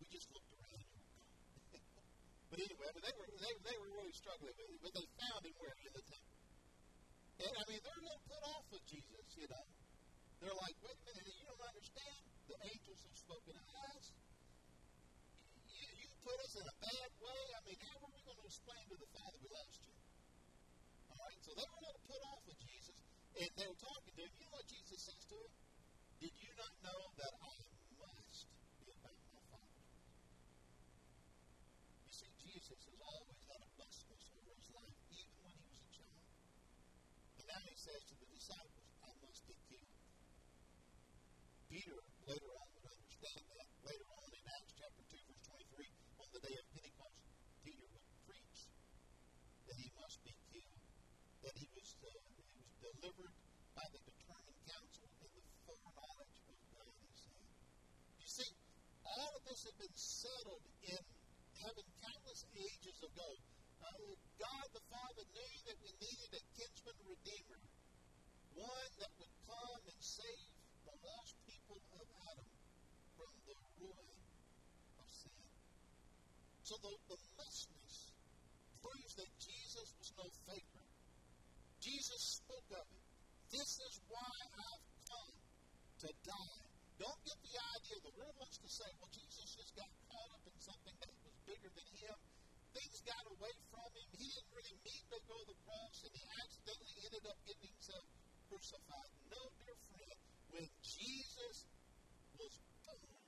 We 0.04 0.06
just 0.12 0.28
looked 0.36 0.52
around 0.52 0.84
and 0.84 1.00
we're 1.00 1.88
gone. 1.96 2.12
but 2.52 2.60
anyway, 2.60 2.86
I 2.88 2.92
mean, 2.92 3.06
they 3.08 3.16
were 3.16 3.30
they, 3.40 3.54
they 3.72 3.78
were 3.80 3.92
really 4.04 4.16
struggling 4.20 4.52
with 4.52 4.68
it, 4.68 4.80
but 4.84 4.92
they 4.92 5.08
found 5.16 5.48
him 5.48 5.56
where 5.64 5.72
in 5.88 5.94
the 5.96 6.04
temple. 6.04 6.36
And 7.48 7.54
I 7.56 7.64
mean, 7.72 7.80
they're 7.88 8.04
little 8.04 8.26
put 8.28 8.44
off 8.52 8.68
with 8.68 8.84
Jesus, 8.84 9.24
you 9.40 9.48
know. 9.48 9.66
They're 10.44 10.60
like, 10.60 10.76
wait 10.84 10.98
a 10.98 11.04
minute, 11.08 11.24
you 11.24 11.46
don't 11.48 11.64
understand. 11.64 12.22
The 12.52 12.58
angels 12.68 13.00
have 13.00 13.16
spoken 13.16 13.56
to 13.56 13.64
us. 13.96 14.12
You, 15.72 15.86
you 16.02 16.08
put 16.26 16.38
us 16.44 16.54
in 16.58 16.66
a 16.66 16.78
bad 16.82 17.10
way. 17.22 17.44
I 17.56 17.62
mean, 17.68 17.80
how 17.84 17.98
are 18.04 18.12
we 18.12 18.22
going 18.26 18.40
to 18.42 18.48
explain 18.48 18.84
to 18.90 18.98
the 18.98 19.10
Father 19.12 19.38
we 19.44 19.50
lost 19.52 19.80
you? 19.84 19.96
All 21.12 21.20
right, 21.20 21.40
so 21.44 21.52
they 21.56 21.68
were 21.68 21.80
a 21.80 21.86
little 21.88 22.04
put 22.08 22.22
off 22.32 22.42
with 22.48 22.60
Jesus. 22.64 23.00
And 23.38 23.54
they 23.54 23.70
were 23.70 23.78
talking 23.78 24.14
to 24.18 24.22
him. 24.26 24.34
You 24.34 24.50
know 24.50 24.58
what 24.58 24.66
Jesus 24.66 24.98
says 24.98 25.24
to 25.30 25.38
him? 25.38 25.54
Did 26.18 26.34
you 26.42 26.52
not 26.58 26.74
know 26.82 27.02
that 27.22 27.34
I 27.38 27.54
must 28.02 28.50
be 28.82 28.90
about 28.90 29.14
my 29.30 29.42
Father's 29.54 29.78
You 32.02 32.14
see, 32.18 32.34
Jesus 32.42 32.82
has 32.82 32.98
always 32.98 33.42
had 33.46 33.62
a 33.62 33.70
busness 33.78 34.26
over 34.34 34.52
his 34.58 34.70
life, 34.74 34.98
even 35.14 35.38
when 35.46 35.54
he 35.54 35.70
was 35.70 35.78
a 35.86 35.92
child. 36.02 36.26
And 37.38 37.46
now 37.46 37.62
he 37.62 37.78
says 37.78 38.02
to 38.10 38.16
the 38.18 38.30
disciples, 38.34 38.90
I 39.06 39.12
must 39.22 39.42
be 39.46 39.56
killed. 39.70 39.98
Peter 41.70 41.98
later 42.26 42.52
on 42.58 42.68
would 42.74 42.90
understand 42.90 43.44
that. 43.54 43.70
Later 43.86 44.08
on 44.18 44.30
in 44.34 44.44
Acts 44.50 44.74
chapter 44.82 45.04
2, 45.14 45.14
verse 45.14 45.46
23, 45.46 46.26
on 46.26 46.28
the 46.34 46.42
day 46.42 46.56
of 46.58 46.66
Pentecost, 46.74 47.22
Peter 47.62 47.86
would 47.86 48.08
preach 48.26 48.60
that 49.70 49.78
he 49.78 49.94
must 49.94 50.18
be 50.26 50.34
killed, 50.50 50.82
that 51.46 51.54
he 51.54 51.68
was, 51.78 51.90
uh, 52.02 52.10
he 52.10 52.34
was 52.34 52.50
delivered 52.98 53.36
by 53.78 53.86
the 53.94 54.02
determined 54.10 54.62
counsel 54.66 55.06
and 55.22 55.30
the 55.38 55.44
foreknowledge 55.70 56.38
of 56.50 56.58
God, 56.74 56.94
he 56.98 57.10
said. 57.14 57.46
You 58.18 58.26
see, 58.26 58.52
all 59.06 59.32
of 59.38 59.44
this 59.46 59.62
had 59.70 59.78
been 59.78 59.98
settled 59.98 60.66
in 60.82 61.02
heaven 61.62 61.86
countless 62.02 62.42
ages 62.58 62.98
ago. 63.06 63.30
Uh, 63.86 64.18
God 64.42 64.66
the 64.74 64.82
Father 64.90 65.26
knew 65.30 65.54
that 65.70 65.78
we 65.86 65.92
needed 66.02 66.32
a 66.34 66.44
kinsman 66.58 66.98
redeemer, 67.06 67.62
one 68.58 68.92
that 68.98 69.14
would 69.22 69.36
come 69.46 69.82
and 69.86 70.02
save 70.02 70.54
the 70.90 70.96
lost 71.06 71.38
people 71.46 71.78
of 72.02 72.06
Adam 72.34 72.50
from 73.14 73.34
the 73.46 73.58
ruin 73.78 74.18
of 74.98 75.08
sin. 75.14 75.46
So 76.66 76.74
the, 76.82 76.94
the 77.14 77.20
mustness 77.38 77.94
proves 78.82 79.14
that 79.22 79.30
Jesus 79.38 79.88
was 80.02 80.10
no 80.18 80.26
faker. 80.50 80.88
Jesus 81.88 82.42
spoke 82.42 82.70
of 82.74 82.86
it. 82.92 83.06
This 83.52 83.72
is 83.80 83.94
why 84.12 84.36
I've 84.56 84.88
come 85.08 85.36
to 86.04 86.10
die. 86.26 86.64
Don't 86.98 87.22
get 87.30 87.38
the 87.46 87.56
idea. 87.78 87.98
The 88.02 88.16
world 88.18 88.36
wants 88.42 88.58
to 88.58 88.70
say, 88.70 88.90
well, 88.98 89.12
Jesus 89.14 89.46
just 89.54 89.74
got 89.78 89.90
caught 90.10 90.32
up 90.34 90.44
in 90.50 90.58
something 90.58 90.96
that 90.98 91.14
was 91.22 91.36
bigger 91.46 91.70
than 91.70 91.90
him. 91.94 92.18
Things 92.74 92.98
got 93.06 93.24
away 93.38 93.54
from 93.70 93.90
him. 93.94 94.08
He 94.18 94.26
didn't 94.28 94.54
really 94.54 94.78
mean 94.82 95.04
to 95.14 95.20
go 95.30 95.38
to 95.38 95.48
the 95.48 95.58
cross, 95.66 95.98
and 96.06 96.14
he 96.14 96.26
accidentally 96.42 96.98
ended 97.06 97.24
up 97.30 97.38
getting 97.46 97.70
himself 97.70 98.06
crucified. 98.50 99.12
No, 99.30 99.42
dear 99.62 99.78
friend, 99.94 100.18
when 100.58 100.68
Jesus 100.82 101.58
was 102.38 102.54
born, 102.86 103.22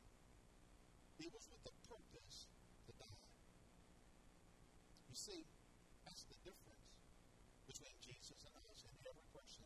he 1.21 1.27
was 1.29 1.45
with 1.49 1.63
a 1.69 1.75
purpose 1.85 2.37
to 2.89 2.91
die. 2.97 3.25
You 5.09 5.17
see, 5.17 5.41
that's 6.09 6.25
the 6.25 6.37
difference 6.41 6.89
between 7.69 7.95
Jesus 8.01 8.39
and 8.49 8.53
us 8.65 8.81
and 8.81 8.93
every 9.05 9.27
person 9.29 9.65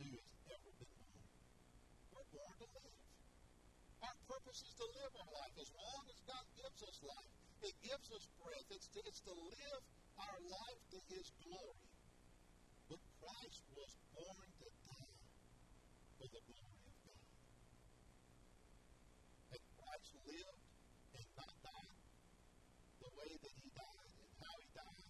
who 0.00 0.08
has 0.20 0.28
ever 0.52 0.70
been 0.76 0.96
born. 1.00 1.32
We're 2.12 2.28
born 2.32 2.54
to 2.60 2.68
live. 2.76 2.92
Is 4.52 4.76
to 4.76 4.84
live 4.84 5.12
our 5.16 5.32
life 5.32 5.56
as 5.64 5.70
long 5.72 6.04
as 6.12 6.18
God 6.28 6.44
gives 6.60 6.80
us 6.84 6.96
life. 7.08 7.32
It 7.64 7.72
gives 7.80 8.08
us 8.12 8.24
breath. 8.36 8.68
It's 8.68 8.84
to, 8.92 9.00
it's 9.08 9.24
to 9.24 9.32
live 9.32 9.82
our 10.20 10.38
life 10.44 10.82
to 10.92 10.98
His 11.08 11.24
glory. 11.40 11.88
But 12.92 13.00
Christ 13.16 13.64
was 13.72 13.92
born 14.12 14.48
to 14.60 14.68
die 14.92 15.16
for 16.20 16.28
the 16.28 16.42
glory 16.52 16.84
of 16.84 16.96
God. 17.00 17.26
Had 19.56 19.62
Christ 19.72 20.12
lived 20.20 20.64
and 21.16 21.26
not 21.32 21.54
died 21.64 21.96
the 23.00 23.10
way 23.16 23.32
that 23.32 23.54
He 23.56 23.68
died 23.72 24.12
and 24.20 24.30
how 24.36 24.54
He 24.60 24.68
died, 24.76 25.08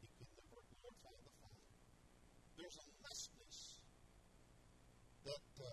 He 0.00 0.08
could 0.08 0.32
never 0.40 0.60
glorify 0.80 1.16
the 1.20 1.34
Father. 1.36 1.68
There's 2.56 2.78
a 2.80 2.88
lessness 3.04 3.58
that 5.28 5.46
uh, 5.60 5.68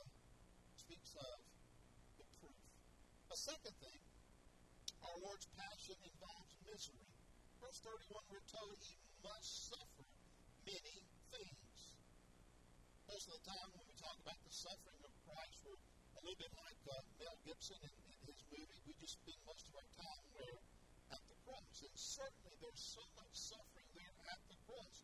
speaks 0.75 1.15
of 1.15 1.39
the 2.19 2.27
proof. 2.41 2.59
A 3.32 3.38
second 3.49 3.77
thing, 3.81 4.01
our 5.01 5.17
Lord's 5.25 5.49
passion 5.57 5.97
involves 6.05 6.53
misery. 6.69 7.09
Verse 7.57 7.81
31, 7.81 8.21
we're 8.29 8.45
told 8.45 8.77
he 8.77 8.93
must 9.25 9.73
suffer 9.73 10.05
many 10.69 10.97
things. 11.33 11.73
Most 13.09 13.25
of 13.25 13.41
the 13.41 13.45
time 13.49 13.69
when 13.73 13.85
we 13.89 13.95
talk 13.97 14.17
about 14.21 14.37
the 14.45 14.53
suffering 14.53 15.01
of 15.01 15.09
Christ, 15.25 15.65
we're 15.65 15.81
a 15.81 16.21
little 16.21 16.37
bit 16.37 16.53
like 16.61 16.77
uh, 16.93 17.01
Mel 17.17 17.37
Gibson 17.41 17.81
in, 17.81 17.95
in 18.13 18.19
his 18.29 18.37
movie. 18.53 18.79
We 18.85 18.93
just 19.01 19.17
spend 19.17 19.41
most 19.49 19.65
of 19.65 19.73
our 19.81 19.89
time 19.97 20.23
where? 20.37 20.61
At 21.09 21.21
the 21.25 21.37
cross. 21.41 21.73
And 21.89 21.95
certainly 21.97 22.53
there's 22.61 22.85
so 22.85 23.01
much 23.17 23.33
suffering 23.33 23.89
there 23.97 24.13
at 24.29 24.41
the 24.45 24.57
cross. 24.69 24.97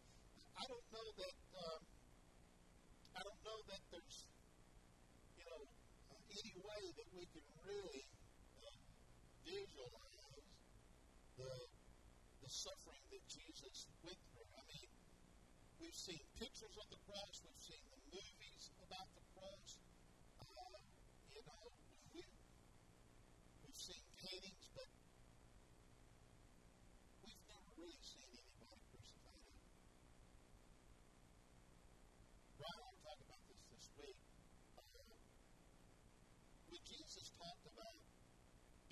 I 0.53 0.69
don't 0.69 0.87
know 0.93 1.07
that 1.17 1.37
um, 1.65 1.81
I 3.17 3.21
don't 3.25 3.41
know 3.41 3.59
that 3.73 3.81
there's 3.89 4.17
you 5.33 5.45
know 5.49 5.65
any 6.29 6.55
way 6.61 6.81
that 6.93 7.09
we 7.17 7.25
can 7.33 7.45
really 7.65 8.05
uh, 8.05 8.14
visualize 9.55 10.43
the 11.39 11.51
the 12.43 12.51
suffering 12.51 13.03
that 13.09 13.23
Jesus 13.31 13.87
went 14.03 14.19
through. 14.35 14.51
I 14.51 14.63
mean, 14.67 14.89
we've 15.79 15.95
seen 15.95 16.19
pictures 16.35 16.75
of 16.75 16.87
the 16.91 16.99
cross, 17.07 17.35
we've 17.41 17.63
seen 17.63 17.83
the 17.87 18.01
movies 18.11 18.63
about 18.83 19.07
the 19.15 19.23
cross. 19.31 19.71
Uh, 20.43 20.77
you 21.31 21.41
know, 21.47 21.63
we, 22.13 22.21
we've 23.63 23.79
seen 23.79 24.03
paintings, 24.19 24.65
but 24.75 24.89
we've 27.23 27.43
never 27.47 27.71
really 27.79 28.03
seen 28.03 28.29
anybody 28.35 28.83
crucified. 28.91 29.55
Brian 32.59 32.77
and 32.77 32.91
I 32.91 32.95
talked 33.07 33.23
about 33.23 33.43
this 33.47 33.63
this 33.71 33.87
week. 34.03 34.19
Uh, 34.75 34.83
when 36.67 36.83
Jesus 36.83 37.25
talked 37.39 37.65
about 37.71 37.95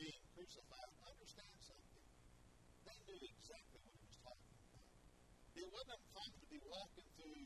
being 0.04 0.24
crucified, 0.34 0.92
understand 1.06 1.56
something. 1.64 2.08
They 2.84 2.98
knew 3.08 3.22
exactly 3.24 3.80
what 3.88 3.96
he 3.96 4.04
was 4.04 4.18
talking 4.20 4.52
about. 4.52 4.84
Wasn't 5.84 6.00
uncommon 6.00 6.40
to 6.40 6.48
be 6.48 6.64
walking 6.64 7.10
through 7.20 7.44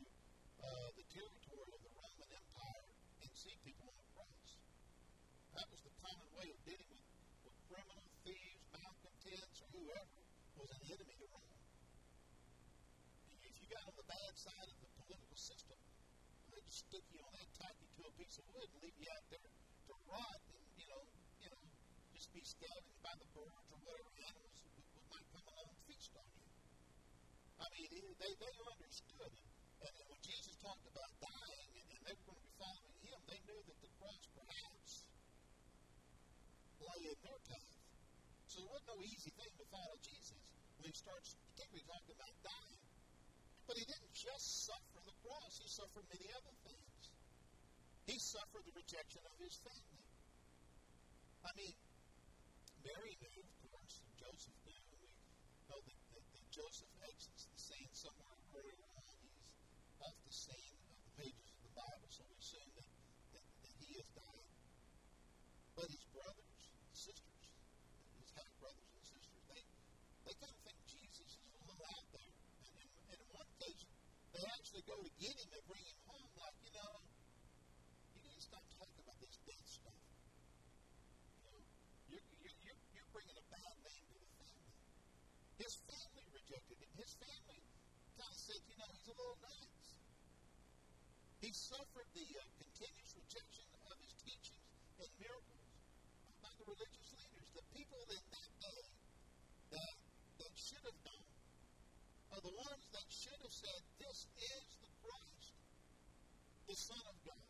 uh, 0.62 0.88
the 0.94 1.02
territory 1.10 1.70
of 1.74 1.80
the 1.82 1.90
Roman 1.90 2.30
Empire 2.38 2.86
and 3.18 3.30
see 3.34 3.50
people 3.66 3.90
on 3.90 3.98
cross. 4.14 4.46
That 5.58 5.66
was 5.66 5.82
the 5.82 5.90
common 5.98 6.30
way 6.38 6.46
of 6.46 6.58
dealing 6.62 6.86
with, 6.86 7.02
with 7.42 7.56
criminal 7.66 8.06
thieves, 8.22 8.62
malcontents, 8.70 9.58
or 9.58 9.68
whoever 9.74 10.22
was 10.54 10.70
an 10.70 10.82
enemy 10.86 11.18
to 11.18 11.26
Rome. 11.34 11.50
And 13.26 13.38
if 13.42 13.58
you 13.58 13.66
got 13.74 13.82
on 13.90 13.96
the 13.98 14.06
bad 14.06 14.32
side 14.38 14.70
of 14.70 14.78
the 14.86 14.90
political 15.02 15.34
system, 15.34 15.78
they'd 16.54 16.62
just 16.62 16.86
stick 16.86 17.02
you 17.10 17.18
on 17.18 17.34
that, 17.34 17.48
tack 17.58 17.74
you 17.82 17.90
to 17.90 18.06
a 18.06 18.12
piece 18.22 18.38
of 18.38 18.46
wood, 18.54 18.70
and 18.70 18.78
leave 18.86 18.98
you 19.02 19.10
out 19.18 19.26
there 19.34 19.50
to 19.50 19.92
rot, 20.06 20.40
and 20.46 20.62
you 20.78 20.86
know, 20.86 21.02
you 21.42 21.50
know, 21.50 21.62
just 22.14 22.30
be 22.30 22.46
scavenged 22.46 23.02
by 23.02 23.18
the 23.18 23.26
birds 23.34 23.66
or 23.74 23.82
whatever 23.82 24.14
animals 24.30 24.62
that 24.62 24.70
would, 24.78 24.86
might 25.10 25.26
come 25.34 25.42
along 25.42 25.74
and 25.74 25.82
feast 25.90 26.14
on 26.14 26.22
you. 26.38 26.46
I 27.58 27.66
mean, 27.74 27.88
it, 27.90 28.04
they 28.18 28.32
they 28.38 28.54
understood, 28.70 29.34
and, 29.82 29.92
and 29.98 30.06
when 30.06 30.22
Jesus 30.22 30.54
talked 30.62 30.86
about 30.86 31.10
dying, 31.18 31.70
and, 31.74 31.88
and 31.90 32.02
they 32.06 32.14
were 32.14 32.26
going 32.30 32.38
to 32.38 32.46
be 32.46 32.56
following 32.58 32.96
Him, 33.02 33.18
they 33.26 33.40
knew 33.46 33.60
that 33.66 33.78
the 33.82 33.90
cross 33.98 34.22
perhaps 34.34 34.90
lay 36.78 37.02
in 37.10 37.18
their 37.26 37.40
path. 37.50 37.78
So 38.48 38.56
it 38.62 38.68
wasn't 38.70 38.90
no 38.94 38.98
easy 39.04 39.32
thing 39.34 39.52
to 39.58 39.66
follow 39.68 39.96
Jesus 40.00 40.42
when 40.78 40.86
he 40.88 40.94
starts 40.94 41.36
particularly 41.52 41.84
talking 41.84 42.14
about 42.14 42.34
dying. 42.40 42.82
But 43.68 43.76
he 43.76 43.84
didn't 43.84 44.14
just 44.16 44.46
suffer 44.64 45.00
the 45.04 45.16
cross, 45.20 45.52
he 45.60 45.68
suffered 45.68 46.06
many 46.08 46.28
other 46.32 46.54
things. 46.64 47.02
He 48.08 48.16
suffered 48.16 48.64
the 48.64 48.72
rejection 48.72 49.20
of 49.28 49.36
his 49.36 49.52
family. 49.60 50.08
I 51.44 51.50
mean, 51.60 51.76
Mary 52.80 53.14
knew, 53.20 53.40
of 53.44 53.56
course, 53.68 54.00
and 54.00 54.12
Joseph 54.16 54.56
knew, 54.64 54.80
we 54.96 55.12
know 55.68 55.76
that, 55.76 55.98
that, 56.16 56.24
that 56.32 56.46
Joseph 56.48 56.92
exits 57.04 57.44
the 57.52 57.60
scene 57.60 57.92
somewhere 57.92 58.38
earlier 58.56 58.88
on. 58.96 59.12
He's 59.20 59.36
off 60.00 60.16
the 60.24 60.32
scene 60.32 60.78
of 60.88 60.96
the 61.04 61.12
pages 61.20 61.48
of 61.52 61.60
the 61.68 61.74
Bible, 61.76 62.08
so 62.08 62.24
we 62.32 62.36
assume 62.40 62.70
that, 62.80 62.88
that, 63.36 63.44
that 63.44 63.74
he 63.76 63.90
has 64.00 64.08
died. 64.16 64.52
But 65.76 65.86
his 65.92 66.04
brothers, 66.08 66.58
sisters, 66.96 67.44
his 68.16 68.30
half 68.40 68.52
brothers 68.56 68.88
and 68.88 69.04
sisters, 69.04 69.42
they, 69.52 69.62
they 70.24 70.34
kind 70.40 70.54
of 70.56 70.62
think 70.64 70.80
Jesus 70.88 71.28
is 71.28 71.44
a 71.44 71.62
little 71.68 71.86
out 71.92 72.08
there. 72.08 72.32
And, 72.64 72.72
and, 72.72 72.90
and 73.12 73.18
in 73.20 73.28
one 73.36 73.50
case, 73.60 73.82
they 74.32 74.44
actually 74.48 74.77
go 74.88 74.96
to 75.04 75.12
get 75.20 75.36
him 75.36 75.50
and 75.52 75.64
bring 75.68 75.84
him 75.84 76.00
home, 76.08 76.32
like, 76.40 76.56
you 76.64 76.72
know, 76.72 76.92
you 78.16 78.20
need 78.24 78.36
to 78.40 78.44
stop 78.48 78.64
talking 78.80 79.04
about 79.04 79.20
this 79.20 79.36
death 79.44 79.68
stuff. 79.68 80.00
You 81.36 81.44
know, 81.44 81.60
you're, 82.08 82.24
you're, 82.40 82.80
you're, 82.96 83.10
bringing 83.12 83.36
a 83.36 83.46
bad 83.52 83.74
name 83.84 84.04
to 84.08 84.16
the 84.16 84.32
family. 84.40 84.72
His 85.60 85.76
family 85.84 86.24
rejected 86.32 86.80
him. 86.80 86.88
His 86.96 87.12
family 87.20 87.60
kind 88.16 88.32
of 88.32 88.40
said, 88.40 88.60
you 88.64 88.76
know, 88.80 88.88
he's 88.96 89.08
a 89.12 89.16
little 89.20 89.36
nuts. 89.44 89.84
He 91.44 91.50
suffered 91.52 92.08
the 92.16 92.28
uh, 92.32 92.42
continuous 92.56 93.12
rejection 93.12 93.68
of 93.92 93.96
his 94.00 94.12
teachings 94.24 94.72
and 95.04 95.10
miracles 95.20 95.68
by 96.40 96.52
the 96.56 96.64
religious 96.64 97.08
leaders. 97.12 97.48
The 97.52 97.66
people 97.76 98.00
in 98.08 98.24
that 98.24 98.50
day 98.56 98.84
that, 99.76 99.94
that 100.40 100.52
should 100.56 100.84
have 100.88 101.00
known 101.04 101.28
are 102.32 102.40
the 102.40 102.56
ones 102.56 102.84
that 102.96 103.06
should 103.12 103.40
have 103.40 103.52
said, 103.52 103.80
This 104.00 104.24
is. 104.32 104.67
Son 106.78 107.02
of 107.10 107.18
God. 107.26 107.42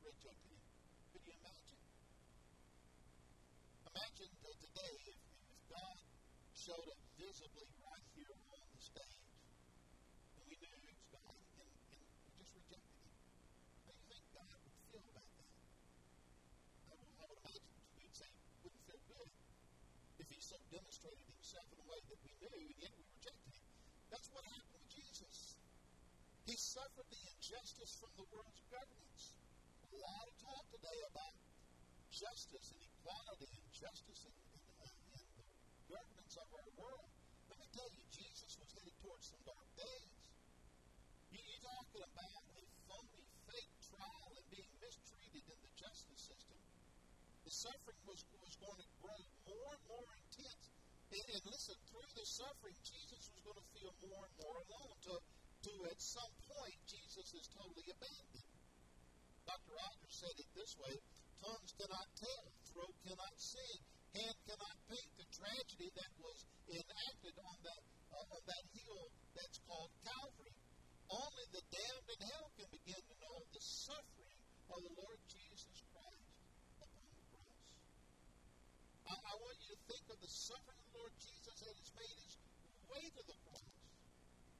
rejected 0.00 0.48
him. 0.48 0.64
Could 1.12 1.24
you 1.28 1.34
imagine? 1.44 1.82
Imagine 3.84 4.32
that 4.40 4.56
today, 4.64 4.94
if, 5.12 5.18
if 5.52 5.60
God 5.68 5.96
showed 6.56 6.88
up 6.88 7.00
visibly 7.20 7.73
suffered 26.74 27.06
the 27.06 27.22
injustice 27.30 27.92
from 28.02 28.10
the 28.18 28.26
world's 28.34 28.66
governments. 28.66 29.22
A 29.94 29.94
lot 29.94 30.26
of 30.26 30.34
talk 30.42 30.64
today 30.74 31.00
about 31.06 31.34
justice 32.10 32.66
and 32.74 32.82
equality 32.82 33.46
and 33.46 33.68
justice 33.78 34.26
in, 34.26 34.34
in, 34.58 34.62
in 34.82 35.26
the 35.38 35.46
governments 35.86 36.34
of 36.34 36.48
our 36.50 36.70
world. 36.74 37.10
Let 37.46 37.62
me 37.62 37.68
tell 37.78 37.86
you, 37.94 38.02
Jesus 38.10 38.58
was 38.58 38.74
headed 38.74 38.96
towards 39.06 39.22
some 39.22 39.38
dark 39.46 39.68
days. 39.78 40.18
You, 41.30 41.38
you're 41.46 41.62
talking 41.62 42.02
about 42.10 42.42
a 42.42 42.62
phony, 42.90 43.22
fake 43.46 43.74
trial 43.94 44.30
and 44.34 44.46
being 44.50 44.72
mistreated 44.82 45.46
in 45.46 45.58
the 45.62 45.72
justice 45.78 46.22
system. 46.26 46.58
The 47.46 47.54
suffering 47.54 48.02
was, 48.02 48.18
was 48.42 48.54
going 48.58 48.82
to 48.82 48.88
grow 48.98 49.20
more 49.46 49.70
and 49.78 49.84
more 49.94 50.10
intense. 50.26 50.66
And, 51.14 51.22
and 51.38 51.42
listen, 51.46 51.78
through 51.86 52.10
the 52.18 52.26
suffering, 52.26 52.74
Jesus 52.82 53.30
was 53.30 53.42
going 53.46 53.60
to 53.62 53.66
feel 53.78 53.94
more 54.10 54.26
and 54.26 54.34
more 54.42 54.58
alone. 54.58 54.98
To, 55.06 55.14
to 55.64 55.72
at 55.88 55.96
some 55.96 56.34
point, 56.44 56.76
Jesus 56.84 57.28
is 57.32 57.46
totally 57.56 57.88
abandoned. 57.88 58.48
Dr. 59.48 59.72
Rogers 59.72 60.16
said 60.20 60.36
it 60.36 60.50
this 60.52 60.76
way 60.76 60.92
tongues 61.40 61.72
cannot 61.80 62.08
tell, 62.20 62.44
throat 62.72 62.96
cannot 63.04 63.34
sing, 63.40 63.80
hand 64.12 64.36
cannot 64.44 64.76
paint 64.92 65.10
the 65.16 65.28
tragedy 65.32 65.88
that 65.96 66.12
was 66.20 66.38
enacted 66.68 67.36
on 67.40 67.56
that, 67.64 67.82
uh, 68.12 68.34
on 68.36 68.42
that 68.44 68.64
hill 68.76 69.04
that's 69.32 69.60
called 69.64 69.92
Calvary. 70.04 70.52
Only 71.08 71.46
the 71.52 71.64
damned 71.72 72.08
in 72.12 72.20
hell 72.28 72.48
can 72.60 72.68
begin 72.68 73.00
to 73.00 73.14
know 73.24 73.36
the 73.52 73.64
suffering 73.64 74.38
of 74.68 74.78
the 74.84 74.92
Lord 75.00 75.20
Jesus 75.28 75.76
Christ 75.92 76.28
upon 76.80 77.08
the 77.08 77.24
cross. 77.32 77.60
I, 79.08 79.14
I 79.16 79.34
want 79.40 79.56
you 79.64 79.76
to 79.76 79.80
think 79.84 80.04
of 80.12 80.18
the 80.20 80.32
suffering 80.32 80.80
of 80.80 80.86
the 80.92 80.96
Lord 81.00 81.14
Jesus 81.20 81.56
as 81.60 81.74
He's 81.76 81.94
made 81.96 82.18
His 82.20 82.36
way 82.88 83.04
to 83.04 83.22
the 83.28 83.36
cross. 83.48 83.63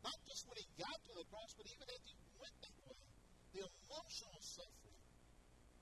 Not 0.04 0.18
just 0.28 0.44
when 0.44 0.58
he 0.60 0.68
got 0.76 0.98
to 1.08 1.12
the 1.16 1.26
cross, 1.32 1.50
but 1.56 1.64
even 1.64 1.88
as 1.88 2.02
he 2.04 2.14
went 2.36 2.56
that 2.60 2.76
way. 2.84 3.00
The 3.56 3.62
emotional 3.64 4.40
suffering. 4.44 5.00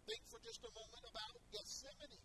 Think 0.07 0.23
for 0.31 0.39
just 0.47 0.63
a 0.63 0.71
moment 0.71 1.05
about 1.11 1.35
Gethsemane. 1.51 2.23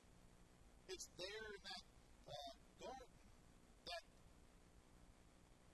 It's 0.93 1.07
there 1.17 1.47
in 1.57 1.61
that 1.65 1.83
uh, 2.29 2.53
garden 2.77 3.21
that 3.89 4.03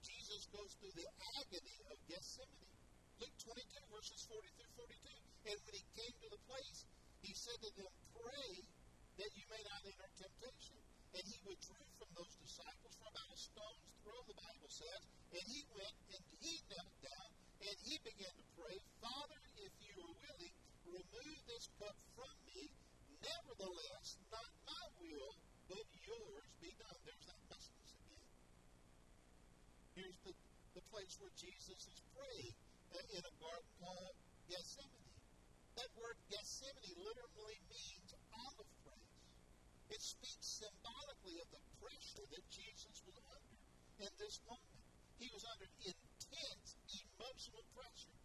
Jesus 0.00 0.42
goes 0.48 0.70
through 0.80 0.96
the 0.96 1.08
agony 1.44 1.76
of 1.92 1.96
Gethsemane. 2.08 2.72
Luke 3.20 3.36
22, 3.44 3.94
verses 3.94 4.20
40 4.26 4.48
through 4.56 4.72
42. 4.80 5.52
And 5.52 5.56
when 5.60 5.74
he 5.76 5.84
came 5.92 6.14
to 6.24 6.28
the 6.32 6.40
place, 6.48 6.78
he 7.20 7.32
said 7.36 7.58
to 7.68 7.70
them, 7.76 7.92
Pray 8.16 8.52
that 9.20 9.30
you 9.36 9.44
may 9.52 9.62
not 9.68 9.80
enter 9.84 10.08
temptation. 10.16 10.83
And 11.14 11.22
he 11.30 11.38
withdrew 11.46 11.86
from 11.94 12.10
those 12.18 12.34
disciples 12.42 12.94
for 12.98 13.06
about 13.06 13.30
a 13.30 13.38
stone's 13.38 13.86
throw, 14.02 14.18
the 14.26 14.34
Bible 14.34 14.70
says. 14.70 15.02
And 15.30 15.44
he 15.46 15.62
went 15.70 15.96
and 16.10 16.22
he 16.42 16.58
knelt 16.66 16.94
down 17.06 17.30
and 17.64 17.76
he 17.86 17.94
began 18.02 18.34
to 18.34 18.46
pray, 18.58 18.76
Father, 18.98 19.40
if 19.62 19.72
you 19.78 19.94
are 19.94 20.14
willing, 20.20 20.54
remove 20.90 21.38
this 21.46 21.70
cup 21.78 21.96
from 22.18 22.34
me. 22.50 22.66
Nevertheless, 23.22 24.18
not 24.28 24.50
my 24.66 24.84
will, 25.00 25.32
but 25.70 25.86
yours 26.02 26.48
be 26.60 26.70
done. 26.76 26.98
There's 27.06 27.26
that 27.30 27.42
message 27.46 27.88
again. 27.94 28.28
Here's 29.96 30.18
the, 30.28 30.34
the 30.76 30.84
place 30.90 31.14
where 31.22 31.32
Jesus 31.38 31.78
is 31.78 32.00
praying 32.12 32.58
uh, 32.90 33.16
in 33.16 33.22
a 33.22 33.34
garden 33.38 33.70
called 33.80 34.16
Gethsemane. 34.50 35.14
That 35.78 35.90
word 35.94 36.18
Gethsemane 36.28 36.98
literally 37.00 37.58
means. 37.70 37.93
It 39.94 40.02
speaks 40.02 40.58
symbolically 40.58 41.38
of 41.38 41.46
the 41.54 41.62
pressure 41.78 42.26
that 42.26 42.44
Jesus 42.50 42.98
was 43.06 43.14
under 43.30 43.54
in 44.02 44.10
this 44.18 44.42
moment. 44.42 44.82
He 45.22 45.30
was 45.30 45.46
under 45.46 45.70
intense 45.86 46.68
emotional 46.90 47.62
pressure. 47.78 48.18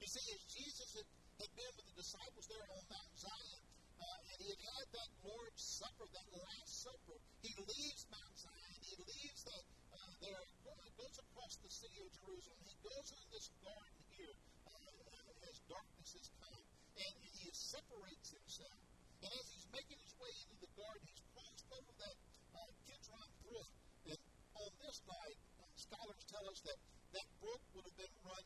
You 0.00 0.08
see, 0.08 0.24
as 0.32 0.42
Jesus 0.48 0.88
had, 0.96 1.08
had 1.44 1.52
been 1.60 1.72
with 1.76 1.92
the 1.92 1.96
disciples 2.00 2.48
there 2.48 2.64
on 2.72 2.80
Mount 2.88 3.12
Zion, 3.20 3.62
uh, 4.00 4.28
and 4.32 4.36
he 4.40 4.48
had 4.48 4.62
had 4.64 4.86
that 4.96 5.10
Lord's 5.28 5.60
Supper, 5.60 6.08
that 6.08 6.28
Last 6.40 6.72
Supper, 6.72 7.20
he 7.44 7.52
leaves 7.52 8.02
Mount 8.08 8.36
Zion, 8.40 8.76
he 8.88 8.96
leaves 8.96 9.44
that 9.44 9.64
uh, 9.92 10.08
there, 10.24 10.40
he 10.40 10.92
goes 10.96 11.16
across 11.20 11.52
the 11.60 11.68
city 11.68 12.00
of 12.00 12.08
Jerusalem, 12.16 12.64
he 12.64 12.80
goes 12.80 13.12
into 13.12 13.28
this 13.28 13.52
garden 13.60 14.00
here 14.16 14.36
uh, 14.72 15.52
as 15.52 15.56
darkness 15.68 16.16
has 16.16 16.28
come, 16.40 16.64
and 16.96 17.14
he 17.44 17.52
separates 17.52 18.32
himself. 18.32 18.93
And 19.24 19.32
as 19.32 19.46
he's 19.56 19.68
making 19.72 19.96
his 20.04 20.12
way 20.20 20.28
into 20.28 20.56
the 20.60 20.70
garden, 20.76 21.00
he's 21.08 21.24
crossed 21.32 21.64
over 21.72 21.92
that 21.96 22.16
uh, 22.52 22.68
Kidron 22.84 23.30
Brook. 23.48 23.72
And 24.04 24.20
on 24.60 24.70
this 24.84 25.00
night, 25.08 25.38
uh, 25.56 25.64
scholars 25.80 26.22
tell 26.28 26.44
us 26.44 26.60
that 26.68 26.78
that 27.16 27.28
brook 27.40 27.62
would 27.72 27.88
have 27.88 27.96
been 27.96 28.16
run 28.20 28.44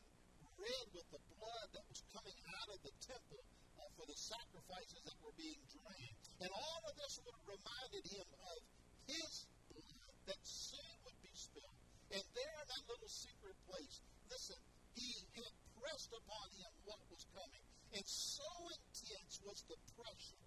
red 0.59 0.87
with 0.91 1.07
the 1.11 1.21
blood 1.35 1.67
that 1.75 1.83
was 1.87 1.99
coming 2.15 2.35
out 2.51 2.69
of 2.71 2.79
the 2.83 2.95
temple 3.03 3.43
uh, 3.79 3.87
for 3.95 4.07
the 4.07 4.15
sacrifices 4.15 5.03
that 5.03 5.19
were 5.19 5.35
being 5.35 5.59
drained. 5.71 6.19
And 6.43 6.51
all 6.51 6.81
of 6.87 6.95
this 6.95 7.19
would 7.27 7.35
have 7.35 7.47
reminded 7.47 8.03
him 8.07 8.27
of 8.43 8.59
his 9.07 9.31
blood 9.71 10.15
that 10.31 10.41
soon 10.47 10.95
would 11.07 11.19
be 11.19 11.31
spilled. 11.35 11.79
And 12.11 12.23
there 12.35 12.55
in 12.59 12.67
that 12.71 12.83
little 12.87 13.11
secret 13.11 13.55
place, 13.67 13.99
listen, 14.31 14.59
he 14.95 15.11
had 15.35 15.53
pressed 15.79 16.11
upon 16.15 16.47
him 16.55 16.71
what 16.87 16.99
was 17.11 17.23
coming. 17.35 17.63
And 17.95 18.05
so 18.05 18.47
intense 18.69 19.43
was 19.43 19.59
the 19.67 19.79
pressure 19.95 20.38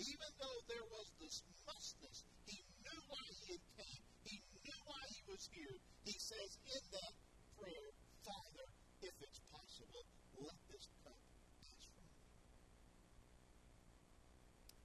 even 0.00 0.30
though 0.40 0.58
there 0.64 0.86
was 0.88 1.12
this 1.20 1.44
mustness, 1.68 2.24
he 2.48 2.56
knew 2.80 3.00
why 3.12 3.24
he 3.44 3.52
had 3.52 3.64
came. 3.76 4.02
He 4.24 4.36
knew 4.64 4.80
why 4.88 5.02
he 5.12 5.20
was 5.28 5.44
here. 5.52 5.76
He 6.08 6.16
says 6.16 6.56
in 6.64 6.82
that 6.96 7.14
prayer, 7.60 7.88
Father, 8.24 8.66
if 9.04 9.12
it's 9.20 9.40
possible, 9.52 10.04
let 10.40 10.56
this 10.72 10.88
cup 11.04 11.20
pass 11.60 11.84
from 11.92 12.08
me. 12.08 12.16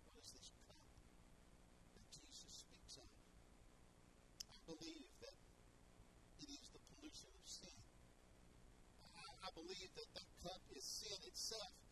What 0.04 0.16
is 0.20 0.30
this 0.36 0.50
cup 0.68 0.80
that 1.96 2.08
Jesus 2.12 2.54
speaks 2.68 2.96
of? 3.00 3.08
I 4.52 4.58
believe 4.68 5.08
that 5.24 5.38
it 6.44 6.50
is 6.52 6.68
the 6.76 6.82
pollution 6.92 7.32
of 7.32 7.46
sin. 7.48 7.78
I, 9.00 9.48
I 9.48 9.50
believe 9.56 9.92
that 9.96 10.10
that 10.12 10.30
cup 10.44 10.64
is 10.76 10.84
sin 10.84 11.20
itself. 11.24 11.85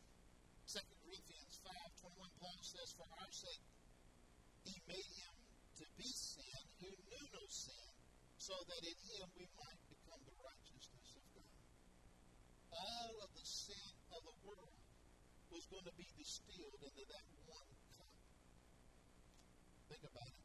2 2.43 2.49
Corinthians 2.51 2.51
5 2.51 2.51
21, 2.51 2.51
Paul 2.51 2.59
says, 2.59 2.89
For 2.99 3.07
our 3.07 3.31
sake, 3.31 3.65
he 4.67 4.75
made 4.83 5.11
him 5.15 5.35
to 5.79 5.85
be 5.95 6.09
sin 6.11 6.63
who 6.83 6.91
knew 6.91 7.25
no 7.31 7.43
sin, 7.47 7.87
so 8.35 8.51
that 8.67 8.81
in 8.83 8.99
him 9.15 9.27
we 9.39 9.47
might 9.55 9.79
become 9.87 10.19
the 10.27 10.35
righteousness 10.43 11.09
of 11.15 11.23
God. 11.31 11.55
All 12.75 13.15
of 13.23 13.31
the 13.31 13.47
sin 13.47 13.95
of 14.11 14.21
the 14.27 14.35
world 14.43 14.75
was 15.55 15.63
going 15.71 15.87
to 15.87 15.95
be 15.95 16.07
distilled 16.19 16.83
into 16.83 17.03
that 17.15 17.25
one 17.47 17.71
cup. 17.95 18.11
Think 19.87 20.03
about 20.03 20.27
it. 20.27 20.42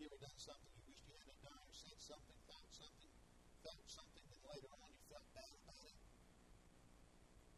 you 0.00 0.06
ever 0.06 0.20
done 0.20 0.36
something 0.36 0.72
you 0.76 0.84
wished 0.92 1.08
you 1.08 1.16
hadn't 1.16 1.40
done 1.40 1.56
or 1.56 1.72
said 1.72 1.96
something, 1.96 2.36
thought 2.44 2.68
something, 2.68 3.12
felt 3.64 3.80
something, 3.88 4.26
and 4.28 4.40
later 4.44 4.68
on 4.76 4.88
you 4.92 5.00
felt 5.08 5.24
bad 5.32 5.52
about 5.56 5.84
it? 5.88 5.96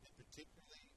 And 0.06 0.12
particularly 0.14 0.87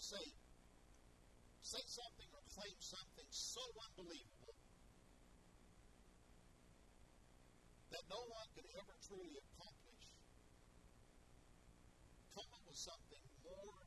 to 0.00 0.16
say, 0.16 0.26
say 1.60 1.84
something 1.84 2.30
or 2.32 2.40
claim 2.56 2.76
something 2.80 3.28
so 3.28 3.60
unbelievable 3.84 4.56
that 7.92 8.04
no 8.08 8.20
one 8.32 8.48
could 8.56 8.64
ever 8.80 8.96
truly 9.04 9.36
accomplish, 9.36 10.04
come 12.32 12.48
up 12.48 12.64
with 12.64 12.80
something 12.80 13.24
more 13.44 13.80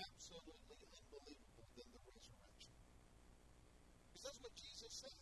absolutely 0.00 0.80
unbelievable 0.96 1.68
than 1.76 1.88
the 1.92 2.00
resurrection. 2.08 2.72
Because 4.08 4.24
that's 4.32 4.40
what 4.40 4.54
Jesus 4.56 4.92
says. 4.96 5.20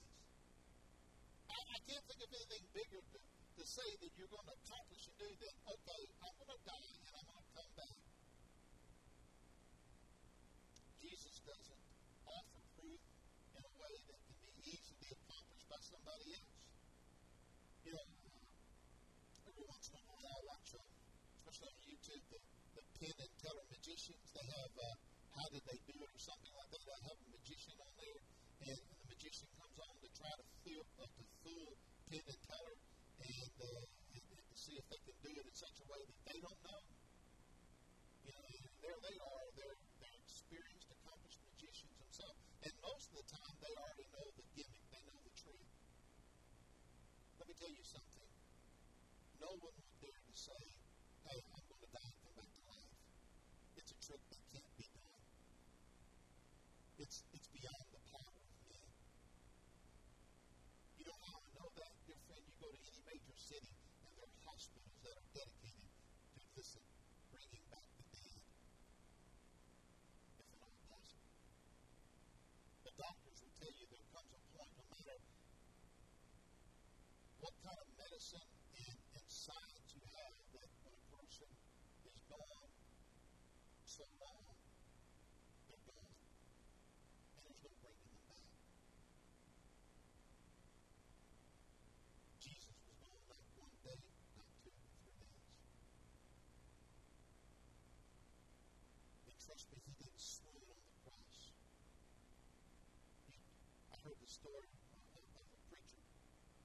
I, 1.50 1.58
I 1.58 1.78
can't 1.82 2.04
think 2.06 2.20
of 2.22 2.30
anything 2.30 2.64
bigger 2.70 3.02
to, 3.02 3.18
to 3.18 3.64
say 3.66 3.88
that 4.06 4.10
you're 4.14 4.30
going 4.30 4.46
to 4.54 4.54
accomplish 4.54 5.02
and 5.10 5.16
do 5.18 5.30
than, 5.34 5.54
okay, 5.66 6.02
I'm 6.22 6.34
going 6.38 6.52
to 6.54 6.62
die 6.62 6.94
and 6.94 7.12
I'm 7.18 7.26
going 7.26 7.42
to 7.42 7.54
come 7.58 7.72
back. 7.74 7.96
Jesus 11.06 11.38
doesn't 11.46 11.84
offer 12.26 12.60
proof 12.74 13.02
in 13.54 13.62
a 13.62 13.74
way 13.78 13.94
that 14.10 14.20
can 14.26 14.38
be 14.42 14.74
easily 14.74 15.08
accomplished 15.14 15.68
by 15.70 15.80
somebody 15.86 16.34
else. 16.34 16.56
You 17.86 17.92
know, 17.94 18.06
every 19.46 19.66
once 19.70 19.86
in 19.86 19.94
a 19.96 20.04
while 20.10 20.26
I 20.26 20.38
watch, 20.50 20.68
uh, 20.74 20.82
especially 21.46 21.70
on 21.70 21.78
YouTube, 21.86 22.22
the, 22.26 22.40
the 22.74 22.84
And 23.46 23.54
Teller 23.54 23.70
magicians. 23.70 24.26
They 24.34 24.42
have 24.58 24.74
uh, 24.74 24.90
How 25.38 25.46
Did 25.54 25.62
They 25.70 25.78
Do 25.86 25.94
It 26.02 26.10
or 26.10 26.18
something 26.18 26.50
like 26.50 26.66
that. 26.66 26.82
They 26.82 26.98
have 27.06 27.14
a 27.14 27.28
magician 27.30 27.78
on 27.78 27.92
there, 27.94 28.20
and 28.66 28.74
the 28.74 29.06
magician 29.06 29.46
comes 29.54 29.78
on 29.86 29.94
to 30.02 30.08
try 30.18 30.34
to 30.34 30.46
fool, 30.66 30.82
uh, 30.98 31.06
to 31.06 31.24
fool 31.46 31.70
Penn 32.10 32.26
and 32.26 32.40
Teller 32.42 32.74
and, 33.22 33.54
uh, 33.62 33.86
and, 34.18 34.24
and 34.34 34.44
to 34.50 34.56
see 34.58 34.74
if 34.74 34.86
they 34.90 34.98
can 34.98 35.14
do 35.22 35.30
it 35.30 35.46
in 35.46 35.54
such 35.54 35.78
a 35.78 35.86
way 35.86 36.02
that 36.10 36.18
they 36.26 36.38
don't 36.42 36.58
know. 36.58 36.82
You 38.26 38.34
know, 38.34 38.42
and 38.50 38.74
there 38.82 38.98
they 38.98 39.14
are. 39.14 39.44
They're, 39.54 39.78
they're 40.02 40.20
experienced, 40.26 40.90
accomplished 40.90 41.38
magicians 41.46 41.94
themselves. 42.02 42.42
And 42.66 42.74
most 42.82 43.14
of 43.14 43.22
the 43.22 43.26
time, 43.30 43.54
they 43.62 43.74
already 43.78 44.10
know 44.10 44.26
the 44.26 44.46
gimmick. 44.58 44.84
They 44.90 45.02
know 45.06 45.22
the 45.22 45.34
trick. 45.38 45.62
Let 47.38 47.46
me 47.46 47.54
tell 47.54 47.70
you 47.70 47.86
something. 47.86 48.26
No 49.38 49.54
one 49.54 49.70
would 49.70 49.94
dare 50.02 50.18
to 50.18 50.34
say, 50.34 50.62
hey, 51.30 51.38
I'm 51.54 51.62
going 51.70 51.82
to 51.86 51.90
die 51.94 52.10
and 52.10 52.18
come 52.26 52.34
back 52.42 52.50
to 52.50 52.62
life. 52.74 52.90
It's 53.76 53.92
a 53.92 53.98
trick 54.02 54.22
that 54.32 54.42
can't 54.50 54.74
be 54.80 54.88
done. 54.96 55.22
It's, 56.96 57.22
it's 57.36 57.48
beyond 57.52 57.86
the 57.92 58.02
power 58.08 58.40
of 58.40 58.58
man. 58.66 58.90
You 60.96 61.04
know 61.06 61.20
how 61.22 61.38
I 61.38 61.50
know 61.60 61.68
that, 61.76 61.92
dear 62.08 62.18
friend? 62.26 62.42
You 62.42 62.56
go 62.56 62.72
to 62.72 62.80
any 62.82 63.00
major 63.04 63.36
city, 63.36 63.70
and 64.02 64.10
there 64.16 64.26
are 64.26 64.42
hospitals 64.48 64.96
that 65.06 65.14
are 65.14 65.28
dedicated 65.36 65.92
to, 65.92 66.40
listen, 66.56 66.82
bringing 67.30 67.66
back 67.68 67.86
the 68.00 68.04
dead. 68.16 68.40
If 70.40 70.48
at 70.50 70.60
all 70.66 70.74
possible. 70.88 71.36
The 72.80 72.94
doctors 72.96 73.38
will 73.44 73.54
tell 73.60 73.74
you 73.76 73.84
there 73.92 74.08
comes 74.08 74.32
a 74.34 74.40
point, 74.56 74.72
no 74.72 74.84
matter 74.88 75.18
what 77.44 77.54
kind 77.60 77.76
of 77.76 77.88
medicine 77.92 78.50
and, 78.82 78.98
and 79.20 79.26
science 79.28 79.88
you 79.92 80.02
have, 80.16 80.34
that 80.56 80.70
when 80.80 80.96
a 80.96 81.04
person 81.12 81.50
is 82.08 82.16
gone 82.26 82.72
so 83.86 84.04
long, 84.20 84.44
they're 85.70 85.86
gone. 85.88 86.16
And 87.32 87.42
there's 87.48 87.62
no 87.64 87.72
bringing 87.80 88.12
them 88.12 88.24
back. 88.28 88.50
Jesus 92.44 92.76
was 92.76 92.96
gone 93.00 93.24
not 93.24 93.46
one 93.56 93.76
day, 93.88 94.02
not 94.36 94.52
two, 94.60 94.74
three 95.00 95.16
days. 95.16 95.48
And 99.24 99.36
trust 99.40 99.64
me, 99.72 99.78
he 99.80 99.92
didn't 99.96 100.20
swoon 100.20 100.66
on 100.76 100.82
the 100.82 100.96
cross. 101.06 101.36
He, 103.32 103.40
I 103.88 103.96
heard 104.04 104.15
the 104.26 104.34
story 104.34 104.66
of, 105.14 105.22
of 105.38 105.46
a 105.54 105.60
preacher 105.70 106.02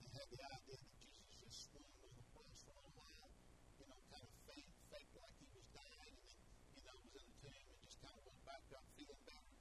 that 0.01 0.09
had 0.17 0.27
the 0.33 0.41
idea 0.49 0.81
that 0.81 0.93
Jesus 0.97 1.29
just 1.37 1.69
swooned 1.69 2.01
on 2.01 2.09
the 2.17 2.25
cross 2.33 2.57
for 2.65 2.73
a 2.73 2.89
while, 2.97 3.29
you 3.77 3.85
know, 3.85 4.01
kind 4.09 4.25
of 4.25 4.33
fake, 4.49 4.65
fake 4.89 5.13
like 5.13 5.37
he 5.37 5.45
was 5.53 5.69
dying, 5.69 6.09
and 6.17 6.25
then, 6.25 6.41
you 6.73 6.81
know, 6.89 6.97
was 7.05 7.13
in 7.21 7.25
the 7.29 7.37
tomb 7.37 7.61
and 7.69 7.77
just 7.85 8.01
kind 8.01 8.17
of 8.17 8.25
went 8.25 8.41
back 8.49 8.65
up 8.73 8.81
feeling 8.97 9.21
better. 9.29 9.53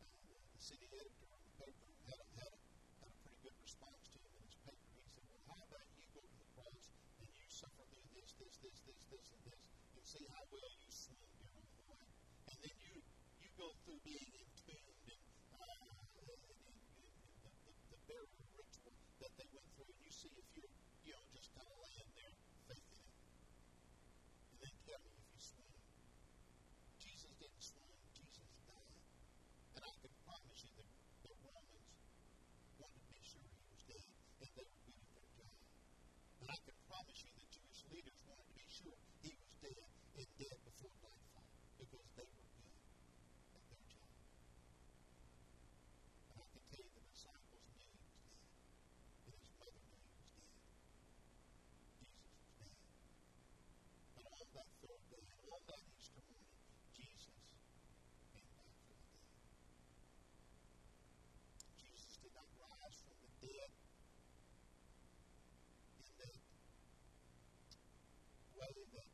And 0.00 0.08
the, 0.32 0.40
the 0.40 0.62
city 0.64 0.88
editor 0.88 1.28
of 1.28 1.40
the 1.44 1.54
paper 1.60 1.88
had 2.08 2.24
a, 2.24 2.26
had, 2.40 2.52
a, 2.56 2.60
had 3.04 3.08
a 3.12 3.16
pretty 3.20 3.40
good 3.44 3.56
response 3.60 4.08
to 4.08 4.16
him 4.24 4.32
in 4.32 4.44
his 4.48 4.56
paper. 4.64 4.88
He 4.96 5.04
said, 5.12 5.28
Well, 5.28 5.44
how 5.44 5.60
about 5.68 5.88
you 5.92 6.08
go 6.16 6.24
to 6.24 6.36
the 6.40 6.48
cross 6.56 6.88
and 7.20 7.28
you 7.36 7.46
suffer 7.52 7.84
through 7.84 8.08
this, 8.16 8.32
this, 8.40 8.56
this, 8.64 8.80
this, 8.88 9.00
this, 9.12 9.26
and 9.36 9.42
this, 9.44 9.60
and 9.92 10.04
see 10.08 10.24
how 10.32 10.40
well 10.48 10.72
you 10.80 10.88
swoon 10.88 11.36
during 11.36 11.68
the 11.68 11.84
way. 11.84 12.08
And 12.48 12.56
then 12.64 12.76
you 12.80 12.96
you 13.44 13.48
go 13.60 13.68
through 13.84 14.00
being 14.08 14.32
entombed 14.40 15.04
and, 15.04 15.20
uh, 15.52 16.00
and, 16.18 16.26
and, 16.28 16.42
and, 16.48 16.58
and 16.68 17.16
the, 17.42 17.50
the, 17.64 17.72
the 17.94 17.98
burial 18.06 18.44
ritual 18.54 18.94
that 19.22 19.32
they 19.38 19.48
went 19.54 19.68
through, 19.74 19.88
and 19.88 20.00
you 20.02 20.07
see 20.18 20.34
if 20.34 20.48
you 21.06 21.14
know, 21.14 21.22
just 21.30 21.54
kind 21.54 21.68
of 21.70 21.78
laying 21.78 22.10
there 22.18 22.34
faking 22.66 23.02
it. 23.06 23.14
And 24.50 24.58
then 24.58 24.74
tell 24.82 25.00
me 25.06 25.14
if 25.14 25.26
you 25.30 25.38
swoon. 25.38 25.78
Jesus 26.98 27.32
didn't 27.38 27.62
swoon, 27.62 27.98
Jesus 28.18 28.50
died. 28.66 28.98
And 29.78 29.82
I 29.86 29.94
can 30.02 30.12
promise 30.26 30.60
you 30.66 30.74
that 30.74 30.90
the 31.22 31.32
Romans 31.46 31.94
wanted 32.82 32.98
to 32.98 33.10
be 33.14 33.22
sure 33.22 33.46
he 33.46 33.62
was 33.70 33.82
dead, 33.86 34.06
and 34.42 34.50
they 34.58 34.66
were 34.66 34.80
good 34.82 34.98
at 34.98 35.08
their 35.14 35.28
job. 35.38 35.54
And 36.42 36.48
I 36.50 36.58
can 36.66 36.76
promise 36.90 37.18
you 37.22 37.30
that 37.38 37.48
Jewish 37.54 37.80
leaders 37.94 38.18
wanted 38.26 38.46
to 38.50 38.54
be 38.58 38.66
sure 38.66 38.98
he 39.22 39.32
was 39.38 39.52
dead 39.62 39.86
and 40.18 40.28
dead 40.34 40.58
before 40.66 40.94
nightfall 40.98 41.46
because 41.78 42.06
they 42.18 42.26
were 42.26 42.46
good 42.58 42.74
at 43.54 43.62
their 43.70 43.84
job. 43.86 44.10
And 46.34 46.42
I 46.42 46.46
can 46.50 46.62
tell 46.66 46.82
you 46.82 46.90
the 46.90 47.06
disciples 47.06 47.66
knew 47.70 47.86
he 47.86 48.02
was 48.02 48.18
dead, 48.26 48.58
and 49.26 49.34
his 49.38 49.50
mother 49.58 49.78
knew 49.78 49.98
he 49.98 50.10
was 50.10 50.26
dead. 50.38 50.58
Jesus 51.98 52.26
was 52.34 52.50
dead. 52.58 52.78
But 54.14 54.26
on 54.26 54.46
that 54.54 54.68
third 54.82 55.02
day, 55.10 55.26
on 55.50 55.62
that 55.68 55.82
Easter 55.98 56.22
morning, 56.26 56.62
Jesus 56.94 57.38
came 58.34 58.50
back 58.58 58.72
from 58.82 58.94
the 58.98 59.06
dead. 59.06 59.38
Jesus 61.78 62.14
did 62.22 62.32
not 62.34 62.48
rise 62.58 62.98
from 63.06 63.18
the 63.22 63.32
dead 63.42 63.70
in 65.98 66.10
that 66.18 66.38
way 68.58 68.74
that, 68.94 69.10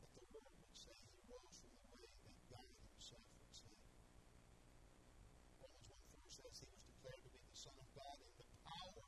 that 0.00 0.12
the 0.12 0.24
world 0.32 0.54
would 0.60 0.76
say 0.76 0.92
he 0.92 1.18
rose 1.30 1.56
from 1.62 1.72
the 1.80 1.88
way 1.96 2.04
that 2.04 2.36
God 2.52 2.68
himself 2.68 3.26
would 3.32 3.52
say. 3.56 3.76
Romans 5.62 5.88
1 5.88 6.20
4 6.20 6.36
says 6.36 6.54
he 6.60 6.68
was 6.68 6.84
declared 6.84 7.22
to 7.24 7.30
be 7.32 7.40
the 7.40 7.56
Son 7.56 7.76
of 7.80 7.88
God 7.96 8.16
in 8.22 8.32
the 8.36 8.48
power 8.62 9.04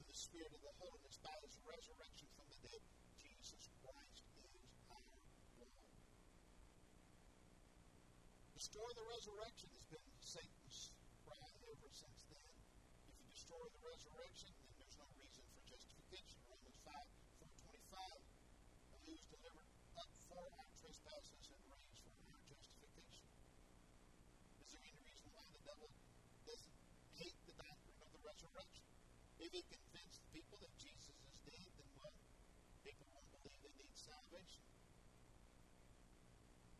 of 0.00 0.04
the 0.08 0.17
Spirit 0.28 0.52
of 0.52 0.60
the 0.60 0.74
holiness 0.76 1.16
by 1.24 1.32
his 1.40 1.56
resurrection 1.64 2.28
from 2.36 2.44
the 2.52 2.60
dead. 2.68 2.84
Jesus 3.16 3.64
Christ 3.80 4.28
is 4.44 4.60
our 4.92 5.16
Lord. 5.56 5.88
Of 8.52 8.92
the 8.92 9.08
resurrection 9.08 9.68
has 9.72 9.84
been 9.88 10.04
Satan's 10.20 10.92
cry 11.24 11.48
ever 11.72 11.88
since 11.88 12.20
then. 12.28 12.54
If 13.08 13.16
you 13.16 13.26
destroy 13.32 13.64
the 13.72 13.82
resurrection, 13.88 14.52
then 14.52 14.72
there's 14.76 15.00
no 15.00 15.08
reason 15.16 15.44
for 15.48 15.64
justification. 15.64 16.38
Romans 16.44 16.76
5 16.84 16.92
425. 17.88 19.08
He 19.08 19.16
was 19.16 19.24
delivered 19.32 19.70
up 19.96 20.12
for 20.28 20.44
our 20.44 20.70
trespasses 20.76 21.42
and 21.56 21.62
raised 21.72 22.04
for 22.04 22.12
our 22.36 22.42
justification. 22.44 23.28
Is 24.60 24.68
there 24.76 24.84
any 24.84 25.00
reason 25.08 25.26
why 25.32 25.48
the 25.56 25.62
devil 25.64 25.88
doesn't 26.44 26.76
hate 27.16 27.40
the 27.48 27.56
doctrine 27.56 28.00
of 28.04 28.10
the 28.12 28.22
resurrection? 28.28 28.88
If 29.38 29.54
he 29.54 29.62
convinced 29.70 30.20
people 30.34 30.58
that 30.58 30.74
Jesus 30.82 31.14
is 31.14 31.38
dead, 31.46 31.70
then 31.78 31.90
what? 31.94 32.10
People 32.82 33.06
won't 33.14 33.28
salvation. 33.94 34.66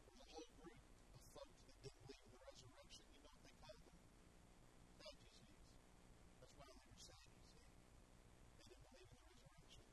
There's 0.04 0.20
a 0.20 0.28
whole 0.32 0.50
group 0.58 0.80
of 1.14 1.20
folks 1.34 1.58
that 1.70 1.76
didn't 1.82 2.02
believe 2.02 2.24
in 2.24 2.32
the 2.34 2.42
resurrection. 2.44 3.04
You 3.08 3.20
know 3.22 3.30
what 3.30 3.42
they 3.46 3.54
called 3.62 3.82
them? 3.84 3.98
Sadducees. 4.98 5.60
That's 6.40 6.56
why 6.58 6.68
they 6.72 6.84
were 6.88 6.98
sad, 6.98 7.24
you 7.30 7.42
see. 7.46 7.64
They 8.58 8.64
didn't 8.68 8.86
believe 8.90 9.12
in 9.12 9.22
the 9.22 9.34
resurrection. 9.38 9.84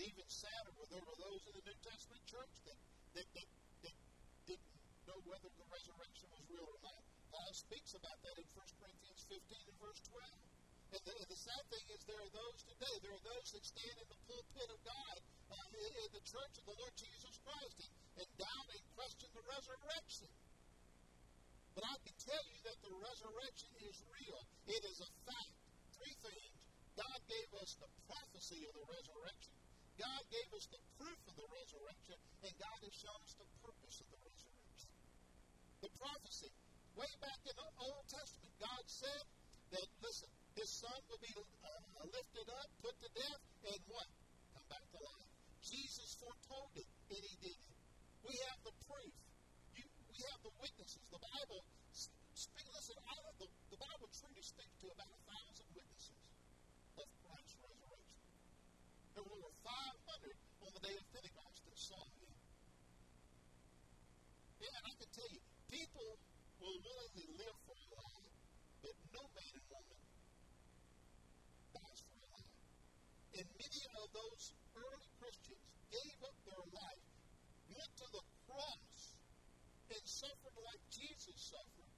But 0.00 0.16
even 0.16 0.32
sadder 0.32 0.72
were 0.80 0.88
there 0.88 1.04
were 1.04 1.20
those 1.20 1.44
in 1.44 1.60
the 1.60 1.64
New 1.68 1.76
Testament 1.84 2.24
church 2.24 2.56
that, 2.64 2.78
that, 3.20 3.28
that, 3.36 3.48
that 3.84 3.96
didn't 4.48 4.72
know 5.04 5.20
whether 5.28 5.52
the 5.52 5.66
resurrection 5.68 6.24
was 6.32 6.40
real 6.48 6.64
or 6.64 6.80
not. 6.80 7.04
Paul 7.28 7.52
speaks 7.52 7.92
about 7.92 8.16
that 8.24 8.32
in 8.40 8.48
1 8.48 8.80
Corinthians 8.80 9.28
15 9.28 9.44
and 9.60 9.76
verse 9.76 10.00
12. 10.08 10.96
And 10.96 11.02
the, 11.04 11.12
and 11.20 11.28
the 11.28 11.36
sad 11.36 11.64
thing 11.68 11.84
is, 11.92 12.00
there 12.08 12.16
are 12.16 12.32
those 12.32 12.64
today, 12.64 12.96
there 13.04 13.12
are 13.12 13.26
those 13.28 13.48
that 13.52 13.60
stand 13.60 13.96
in 14.00 14.08
the 14.08 14.20
pulpit 14.24 14.68
of 14.72 14.80
God 14.88 15.16
uh, 15.52 15.68
in, 15.68 15.92
in 15.92 16.10
the 16.16 16.24
church 16.24 16.54
of 16.56 16.64
the 16.64 16.76
Lord 16.80 16.96
Jesus 16.96 17.36
Christ 17.44 17.76
and, 17.84 18.24
and 18.24 18.28
doubt 18.40 18.68
and 18.72 18.84
question 18.96 19.28
the 19.36 19.44
resurrection. 19.52 20.32
But 21.76 21.84
I 21.84 21.96
can 22.00 22.16
tell 22.24 22.44
you 22.48 22.58
that 22.72 22.78
the 22.88 22.94
resurrection 23.04 23.72
is 23.84 24.00
real. 24.16 24.40
It 24.64 24.80
is 24.80 25.04
a 25.04 25.10
fact. 25.28 25.60
Three 26.00 26.16
things. 26.24 26.56
God 26.96 27.20
gave 27.28 27.52
us 27.60 27.76
the 27.76 27.90
prophecy 28.08 28.64
of 28.64 28.72
the 28.80 28.86
resurrection. 28.88 29.59
God 30.00 30.22
gave 30.32 30.48
us 30.56 30.64
the 30.72 30.80
proof 30.96 31.20
of 31.28 31.34
the 31.36 31.48
resurrection, 31.52 32.16
and 32.40 32.52
God 32.56 32.78
has 32.80 32.94
shown 32.96 33.20
us 33.20 33.36
the 33.36 33.48
purpose 33.60 34.00
of 34.00 34.08
the 34.08 34.20
resurrection. 34.24 34.92
The 35.84 35.92
prophecy. 36.00 36.52
Way 36.96 37.12
back 37.20 37.40
in 37.44 37.54
the 37.54 37.70
Old 37.84 38.04
Testament, 38.08 38.52
God 38.60 38.84
said 38.88 39.24
that, 39.76 39.86
listen, 40.00 40.28
his 40.56 40.68
son 40.72 40.98
will 41.08 41.20
be 41.20 41.32
uh, 41.36 42.04
lifted 42.08 42.48
up, 42.48 42.68
put 42.80 42.96
to 43.00 43.08
death, 43.12 43.42
and 43.68 43.80
what? 43.92 44.08
Come 44.56 44.66
back 44.72 44.84
to 44.90 44.98
life. 45.04 45.32
Jesus 45.60 46.16
foretold 46.16 46.72
it, 46.80 46.88
and 47.12 47.20
he 47.20 47.34
did 47.44 47.56
it. 47.60 47.72
We 48.24 48.34
have 48.50 48.58
the 48.64 48.74
proof. 48.88 49.14
You, 49.76 49.84
we 50.08 50.18
have 50.32 50.40
the 50.44 50.54
witnesses. 50.60 51.04
The 51.12 51.20
Bible, 51.20 51.60
listen, 51.92 52.96
I, 53.04 53.14
the, 53.36 53.48
the 53.68 53.80
Bible 53.80 54.08
truly 54.16 54.44
speaks 54.44 54.76
to 54.80 54.86
about 54.96 55.12
a 55.12 55.20
thousand 55.28 55.68
witnesses 55.76 56.20
of 56.96 57.06
Christ's 57.24 57.56
resurrection. 57.60 58.20
There 59.14 59.26
were 59.28 59.49
500 59.70 60.34
on 60.66 60.70
the 60.74 60.82
day 60.82 60.94
of 60.98 61.04
Pentecost 61.14 61.58
that 61.62 61.78
saw 61.78 62.02
him. 62.18 62.32
And 64.60 64.72
I 64.82 64.92
can 64.98 65.10
tell 65.14 65.30
you, 65.30 65.42
people 65.70 66.10
will 66.58 66.78
willingly 66.82 67.28
live 67.38 67.56
for 67.64 67.76
a 67.78 67.86
lie, 67.94 68.26
but 68.82 68.94
no 69.14 69.22
man 69.30 69.52
and 69.54 69.66
woman 69.70 70.02
dies 71.70 72.00
for 72.02 72.18
a 72.18 72.28
lie. 72.34 72.52
And 73.38 73.46
many 73.54 73.82
of 73.94 74.06
those 74.10 74.42
early 74.74 75.10
Christians 75.22 75.66
gave 75.88 76.18
up 76.26 76.36
their 76.44 76.64
life, 76.74 77.06
went 77.70 77.92
to 78.02 78.06
the 78.10 78.24
cross, 78.50 78.94
and 79.90 80.02
suffered 80.06 80.56
like 80.66 80.82
Jesus 80.90 81.36
suffered 81.50 81.94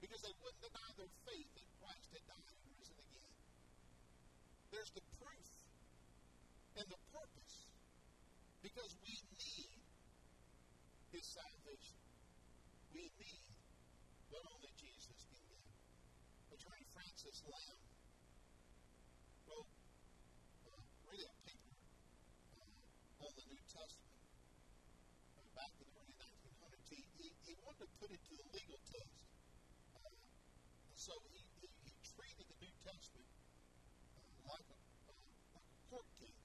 because 0.00 0.22
they 0.22 0.34
wouldn't 0.42 0.62
deny 0.62 0.90
their 0.98 1.12
faith 1.26 1.50
that 1.54 1.68
Christ 1.82 2.08
had 2.14 2.24
died 2.26 2.54
and 2.58 2.72
risen 2.78 2.98
again. 3.00 3.34
There's 4.70 4.92
the 4.94 5.04
proof 5.18 5.50
and 6.76 6.86
the 6.90 7.00
purpose 7.10 7.56
because 8.76 8.92
we 9.00 9.16
need 9.40 9.72
his 11.08 11.24
salvation. 11.24 11.96
We 12.92 13.08
need 13.08 13.48
what 14.28 14.44
only 14.52 14.68
Jesus 14.76 15.16
can 15.32 15.40
give. 15.48 15.64
Attorney 16.52 16.84
Francis 16.92 17.40
Lamb 17.48 17.80
wrote 19.48 19.72
uh, 20.68 20.76
really 21.08 21.24
a 21.24 21.36
paper 21.48 21.72
uh, 22.60 23.24
on 23.24 23.32
the 23.32 23.44
New 23.48 23.64
Testament 23.64 24.20
uh, 25.40 25.48
back 25.56 25.72
in 25.80 25.88
the 25.88 25.96
early 25.96 26.16
1900s. 26.20 26.84
He, 26.92 27.00
he, 27.16 27.32
he 27.48 27.52
wanted 27.64 27.80
to 27.80 27.88
put 27.96 28.12
it 28.12 28.20
to 28.28 28.34
the 28.36 28.48
legal 28.60 28.80
test. 28.92 29.16
Uh, 29.96 30.12
so 30.92 31.16
he, 31.32 31.40
he, 31.64 31.68
he 31.80 31.92
treated 32.12 32.44
the 32.44 32.58
New 32.60 32.76
Testament 32.84 33.32
uh, 34.20 34.52
like, 34.52 34.68
a, 34.68 34.76
uh, 34.76 35.16
like 35.56 35.64
a 35.64 35.78
court 35.88 36.08
case, 36.20 36.44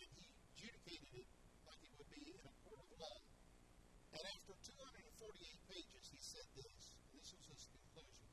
and 0.00 0.08
he 0.16 0.24
adjudicated 0.32 1.12
it 1.12 1.28
like 1.68 1.84
it 1.84 1.92
would 2.00 2.08
be 2.08 2.24
in 2.32 2.40
a 2.48 2.54
court 2.64 2.80
of 2.80 2.88
law. 2.96 3.20
And 4.16 4.24
after 4.24 4.56
248 4.56 4.72
pages, 5.68 6.04
he 6.08 6.20
said 6.24 6.48
this, 6.56 6.80
and 6.96 7.04
this 7.12 7.28
was 7.36 7.44
his 7.44 7.62
conclusion. 7.68 8.24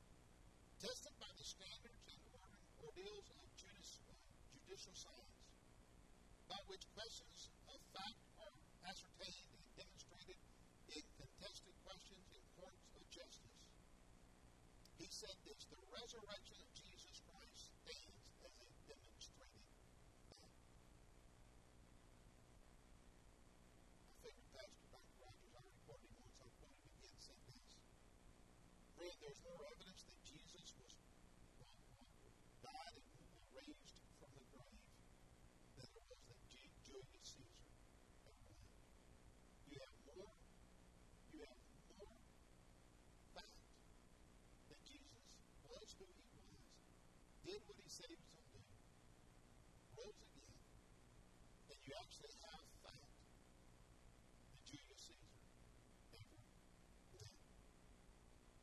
Tested 0.80 1.14
by 1.20 1.28
the 1.36 1.44
standards 1.44 2.04
and 2.08 2.20
order, 2.32 2.56
ordeals 2.80 3.28
of 3.28 3.44
judice, 3.60 4.00
uh, 4.08 4.16
judicial 4.76 5.08
science, 5.08 5.40
by 6.52 6.60
which 6.68 6.84
questions 6.92 7.48
of 7.72 7.80
fact 7.96 8.20
are 8.44 8.52
ascertained 8.84 9.48
and 9.56 9.64
demonstrated 9.72 10.36
in 10.92 11.00
contested 11.16 11.72
questions 11.80 12.28
in 12.36 12.44
courts 12.60 12.84
of 12.92 13.00
justice, 13.08 13.56
he 15.00 15.08
said 15.08 15.32
this 15.48 15.64
the 15.72 15.80
resurrection 15.96 16.60
of 16.60 16.68
Jesus 16.76 17.24
Christ 17.24 17.72
stands 17.72 18.20
as 18.44 18.52
a 18.52 18.68
demonstrated 18.84 19.64
fact. 20.28 20.60
My 24.12 24.28
favorite 24.28 24.52
pastor, 24.52 24.84
Dr. 24.92 25.16
Rogers, 25.24 25.56
I 25.56 25.64
recorded 25.72 26.12
him 26.12 26.20
once, 26.20 26.36
I'll 26.44 26.52
quote 26.60 26.76
him 26.76 26.92
again, 27.00 27.16
said 27.16 27.40
this. 27.48 27.64
Friend, 28.92 29.16
there's 29.24 29.40
more 29.40 29.62
evidence 29.72 30.04
that 30.04 30.20
Jesus 30.20 30.68
was 30.76 30.92
died 32.60 33.00
and 33.00 33.40
raised 33.56 33.96
from 34.20 34.32
the 34.36 34.44
grave 34.52 34.80
than 35.76 35.88
there 35.92 36.06
was 36.08 36.22
that 36.26 36.40
G- 36.50 36.72
Julius 36.82 37.28
Caesar 37.36 37.68
ever 38.26 38.48
lived. 38.48 38.74
You 39.70 39.78
have 39.86 39.98
more, 40.08 40.32
you 41.36 41.40
have 41.46 41.60
more 42.00 42.20
fact 43.36 43.60
that 44.72 44.80
Jesus 44.88 45.28
was 45.68 45.88
who 46.00 46.06
he 46.10 46.24
was, 46.32 46.58
did 47.44 47.60
what 47.68 47.76
he 47.76 47.88
said 47.92 48.08
he 48.10 48.16
was 48.16 48.30
going 48.34 48.48
to 48.50 48.56
do, 48.56 48.64
rose 50.00 50.20
again, 50.26 50.56
and 51.70 51.78
you 51.86 51.92
actually 52.00 52.34
have 52.40 52.66
fact 52.82 53.14
that 54.50 54.60
Julius 54.64 55.02
Caesar 55.06 55.38
ever 56.18 56.40
lived. 57.20 57.46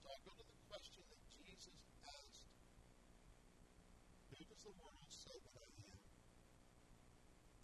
So 0.01 0.05
I 0.11 0.17
go 0.25 0.33
to 0.33 0.45
the 0.49 0.59
question 0.67 1.03
that 1.07 1.21
Jesus 1.29 1.77
asked 2.03 2.49
Who 4.33 4.41
does 4.49 4.63
the 4.65 4.73
world 4.81 5.07
say 5.13 5.37
that 5.45 5.55
I 5.61 5.69
am? 5.93 6.01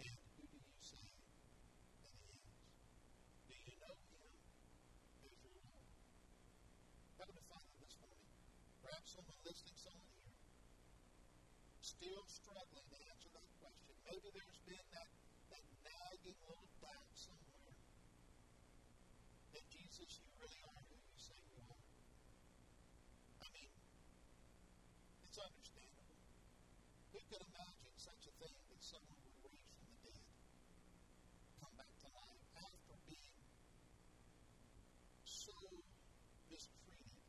And 0.06 0.14
who 0.38 0.46
do 0.46 0.58
you 0.62 0.78
say 0.86 1.02
that 1.02 2.14
he 2.14 2.30
is? 2.30 2.54
Do 3.50 3.56
you 3.58 3.74
know 3.82 3.96
him? 4.06 4.30
Who's 5.26 5.40
your 5.42 5.58
Lord? 5.66 5.90
Heavenly 7.18 7.46
Father, 7.50 7.74
this 7.82 7.96
morning, 7.98 8.30
perhaps 9.00 9.16
someone 9.16 9.40
listening, 9.48 9.80
someone 9.80 10.12
here, 10.12 10.36
still 11.80 12.20
struggling 12.28 12.84
to 12.84 13.00
answer 13.00 13.32
that 13.32 13.48
question. 13.64 13.96
Maybe 14.04 14.28
there's 14.36 14.60
been 14.68 14.88
that, 14.92 15.08
that 15.56 15.64
nagging 15.88 16.36
little 16.44 16.68
doubt 16.84 17.08
somewhere 17.16 17.72
that 19.56 19.64
Jesus, 19.72 20.20
you 20.20 20.28
really 20.36 20.60
are 20.68 20.84
who 20.92 21.00
you 21.00 21.16
say 21.16 21.40
you 21.48 21.64
are. 21.64 21.80
I 23.40 23.48
mean, 23.56 23.72
it's 25.32 25.40
understandable. 25.40 26.20
Who 27.16 27.20
could 27.24 27.44
imagine 27.56 27.96
such 27.96 28.28
a 28.28 28.34
thing 28.36 28.58
that 28.68 28.84
someone 28.84 29.16
would 29.24 29.40
raise 29.48 29.72
from 29.80 29.88
the 29.96 30.12
dead, 30.12 30.28
come 31.64 31.72
back 31.80 31.96
to 32.04 32.08
life 32.20 32.44
after 32.68 33.00
being 33.08 33.40
so 35.24 35.56
mistreated 36.52 37.24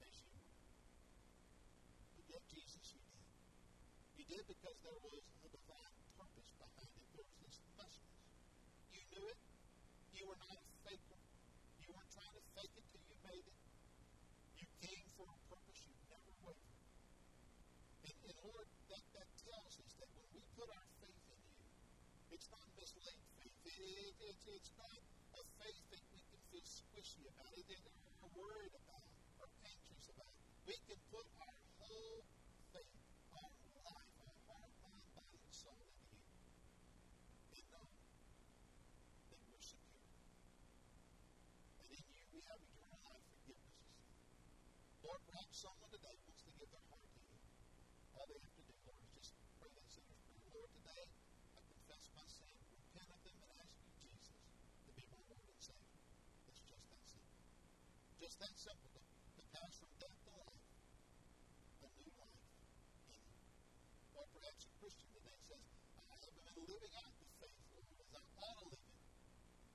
as 0.00 0.14
you 0.16 0.30
were? 0.32 0.54
But 2.16 2.24
yet, 2.30 2.44
Jesus, 2.48 2.84
you 2.94 3.02
did. 3.04 3.28
You 4.16 4.24
did 4.28 4.39
because 4.50 4.82
there 4.82 4.98
was 5.06 5.22
a 5.46 5.48
divine 5.54 5.94
purpose 6.18 6.50
behind 6.58 6.90
it. 6.90 7.06
There 7.14 7.22
was 7.22 7.38
this 7.38 7.62
message. 7.78 8.18
You 8.90 8.98
knew 9.14 9.24
it. 9.30 9.38
You 10.10 10.26
were 10.26 10.40
not 10.42 10.58
a 10.58 10.66
faker. 10.82 11.22
You 11.78 11.94
weren't 11.94 12.10
trying 12.10 12.34
to 12.34 12.42
fake 12.58 12.74
it 12.74 12.82
till 12.90 13.04
you 13.06 13.14
made 13.30 13.46
it. 13.46 13.58
You 14.58 14.66
came 14.82 15.06
for 15.14 15.30
a 15.30 15.38
purpose. 15.46 15.78
You 15.86 15.94
never 16.10 16.34
wavered. 16.42 16.82
And, 18.10 18.16
and 18.26 18.36
Lord, 18.42 18.66
that, 18.90 19.04
that 19.14 19.28
tells 19.38 19.74
us 19.86 19.92
that 20.02 20.10
when 20.18 20.26
we 20.34 20.42
put 20.58 20.66
our 20.66 20.88
faith 20.98 21.22
in 21.30 21.38
you, 21.46 21.62
it's 22.34 22.50
not 22.50 22.66
mislaid 22.74 23.22
faith. 23.38 23.54
It, 23.70 23.78
it, 23.78 24.34
it, 24.34 24.38
it's 24.50 24.74
not 24.74 24.98
a 25.38 25.42
faith 25.62 25.84
that 25.94 26.02
we 26.10 26.18
can 26.26 26.42
feel 26.50 26.66
squishy 26.66 27.22
about 27.30 27.54
it, 27.54 27.70
we're 28.18 28.34
worried 28.34 28.74
about 28.74 29.06
or 29.38 29.46
anxious 29.62 30.10
about. 30.10 30.34
We 30.66 30.74
can 30.90 30.98
that 58.40 58.56
simple. 58.56 58.88
The, 58.96 59.04
the 59.36 59.44
pass 59.52 59.72
from 59.76 59.92
death 60.00 60.16
to 60.24 60.32
life, 60.32 60.64
a 61.84 61.88
new 61.92 62.08
life 62.16 62.40
in. 63.12 63.20
Or 64.16 64.24
perhaps 64.32 64.64
a 64.64 64.72
Christian 64.80 65.08
today 65.12 65.38
says, 65.44 65.60
I 66.08 66.16
have 66.24 66.32
been 66.40 66.56
living 66.64 66.94
out 67.04 67.12
the 67.20 67.28
faith, 67.36 67.60
Lord, 67.68 67.84
as 68.00 68.12
I 68.16 68.24
ought 68.40 68.56
to 68.64 68.66
live 68.72 68.80
it, 68.80 68.96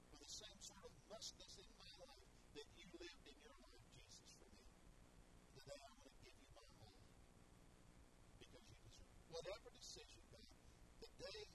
with 0.09 0.21
the 0.25 0.33
same 0.33 0.59
sort 0.65 0.81
of 0.81 0.93
mustness 1.13 1.53
in 1.61 1.69
my 1.77 1.93
life 2.09 2.25
that 2.57 2.67
you 2.73 2.89
lived 2.97 3.25
in 3.29 3.37
your 3.45 3.57
life, 3.61 3.85
Jesus, 4.01 4.33
for 4.33 4.49
me. 4.49 4.65
Today 5.61 5.81
I 5.85 5.91
want 6.01 6.09
to 6.09 6.17
give 6.25 6.33
you 6.33 6.49
my 6.57 6.65
all 6.81 6.97
because 8.41 8.65
you 8.65 8.77
deserve 8.81 9.13
it. 9.13 9.29
Whatever 9.29 9.69
decision, 9.77 10.21
God, 10.33 10.57
the 11.05 11.09
day 11.21 11.54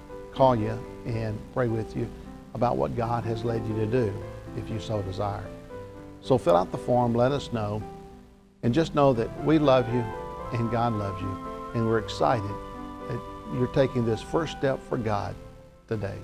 call 0.33 0.55
you 0.55 0.77
and 1.05 1.39
pray 1.53 1.67
with 1.67 1.95
you 1.95 2.09
about 2.53 2.77
what 2.77 2.95
God 2.95 3.23
has 3.23 3.43
led 3.43 3.65
you 3.67 3.75
to 3.75 3.85
do 3.85 4.13
if 4.57 4.69
you 4.69 4.79
so 4.79 5.01
desire. 5.01 5.45
So 6.21 6.37
fill 6.37 6.55
out 6.55 6.71
the 6.71 6.77
form, 6.77 7.13
let 7.13 7.31
us 7.31 7.51
know, 7.51 7.81
and 8.63 8.73
just 8.73 8.93
know 8.93 9.13
that 9.13 9.43
we 9.43 9.59
love 9.59 9.91
you 9.93 10.03
and 10.53 10.69
God 10.69 10.93
loves 10.93 11.21
you, 11.21 11.71
and 11.73 11.87
we're 11.87 11.99
excited 11.99 12.51
that 13.07 13.19
you're 13.53 13.67
taking 13.67 14.05
this 14.05 14.21
first 14.21 14.57
step 14.57 14.79
for 14.87 14.97
God 14.97 15.35
today. 15.87 16.17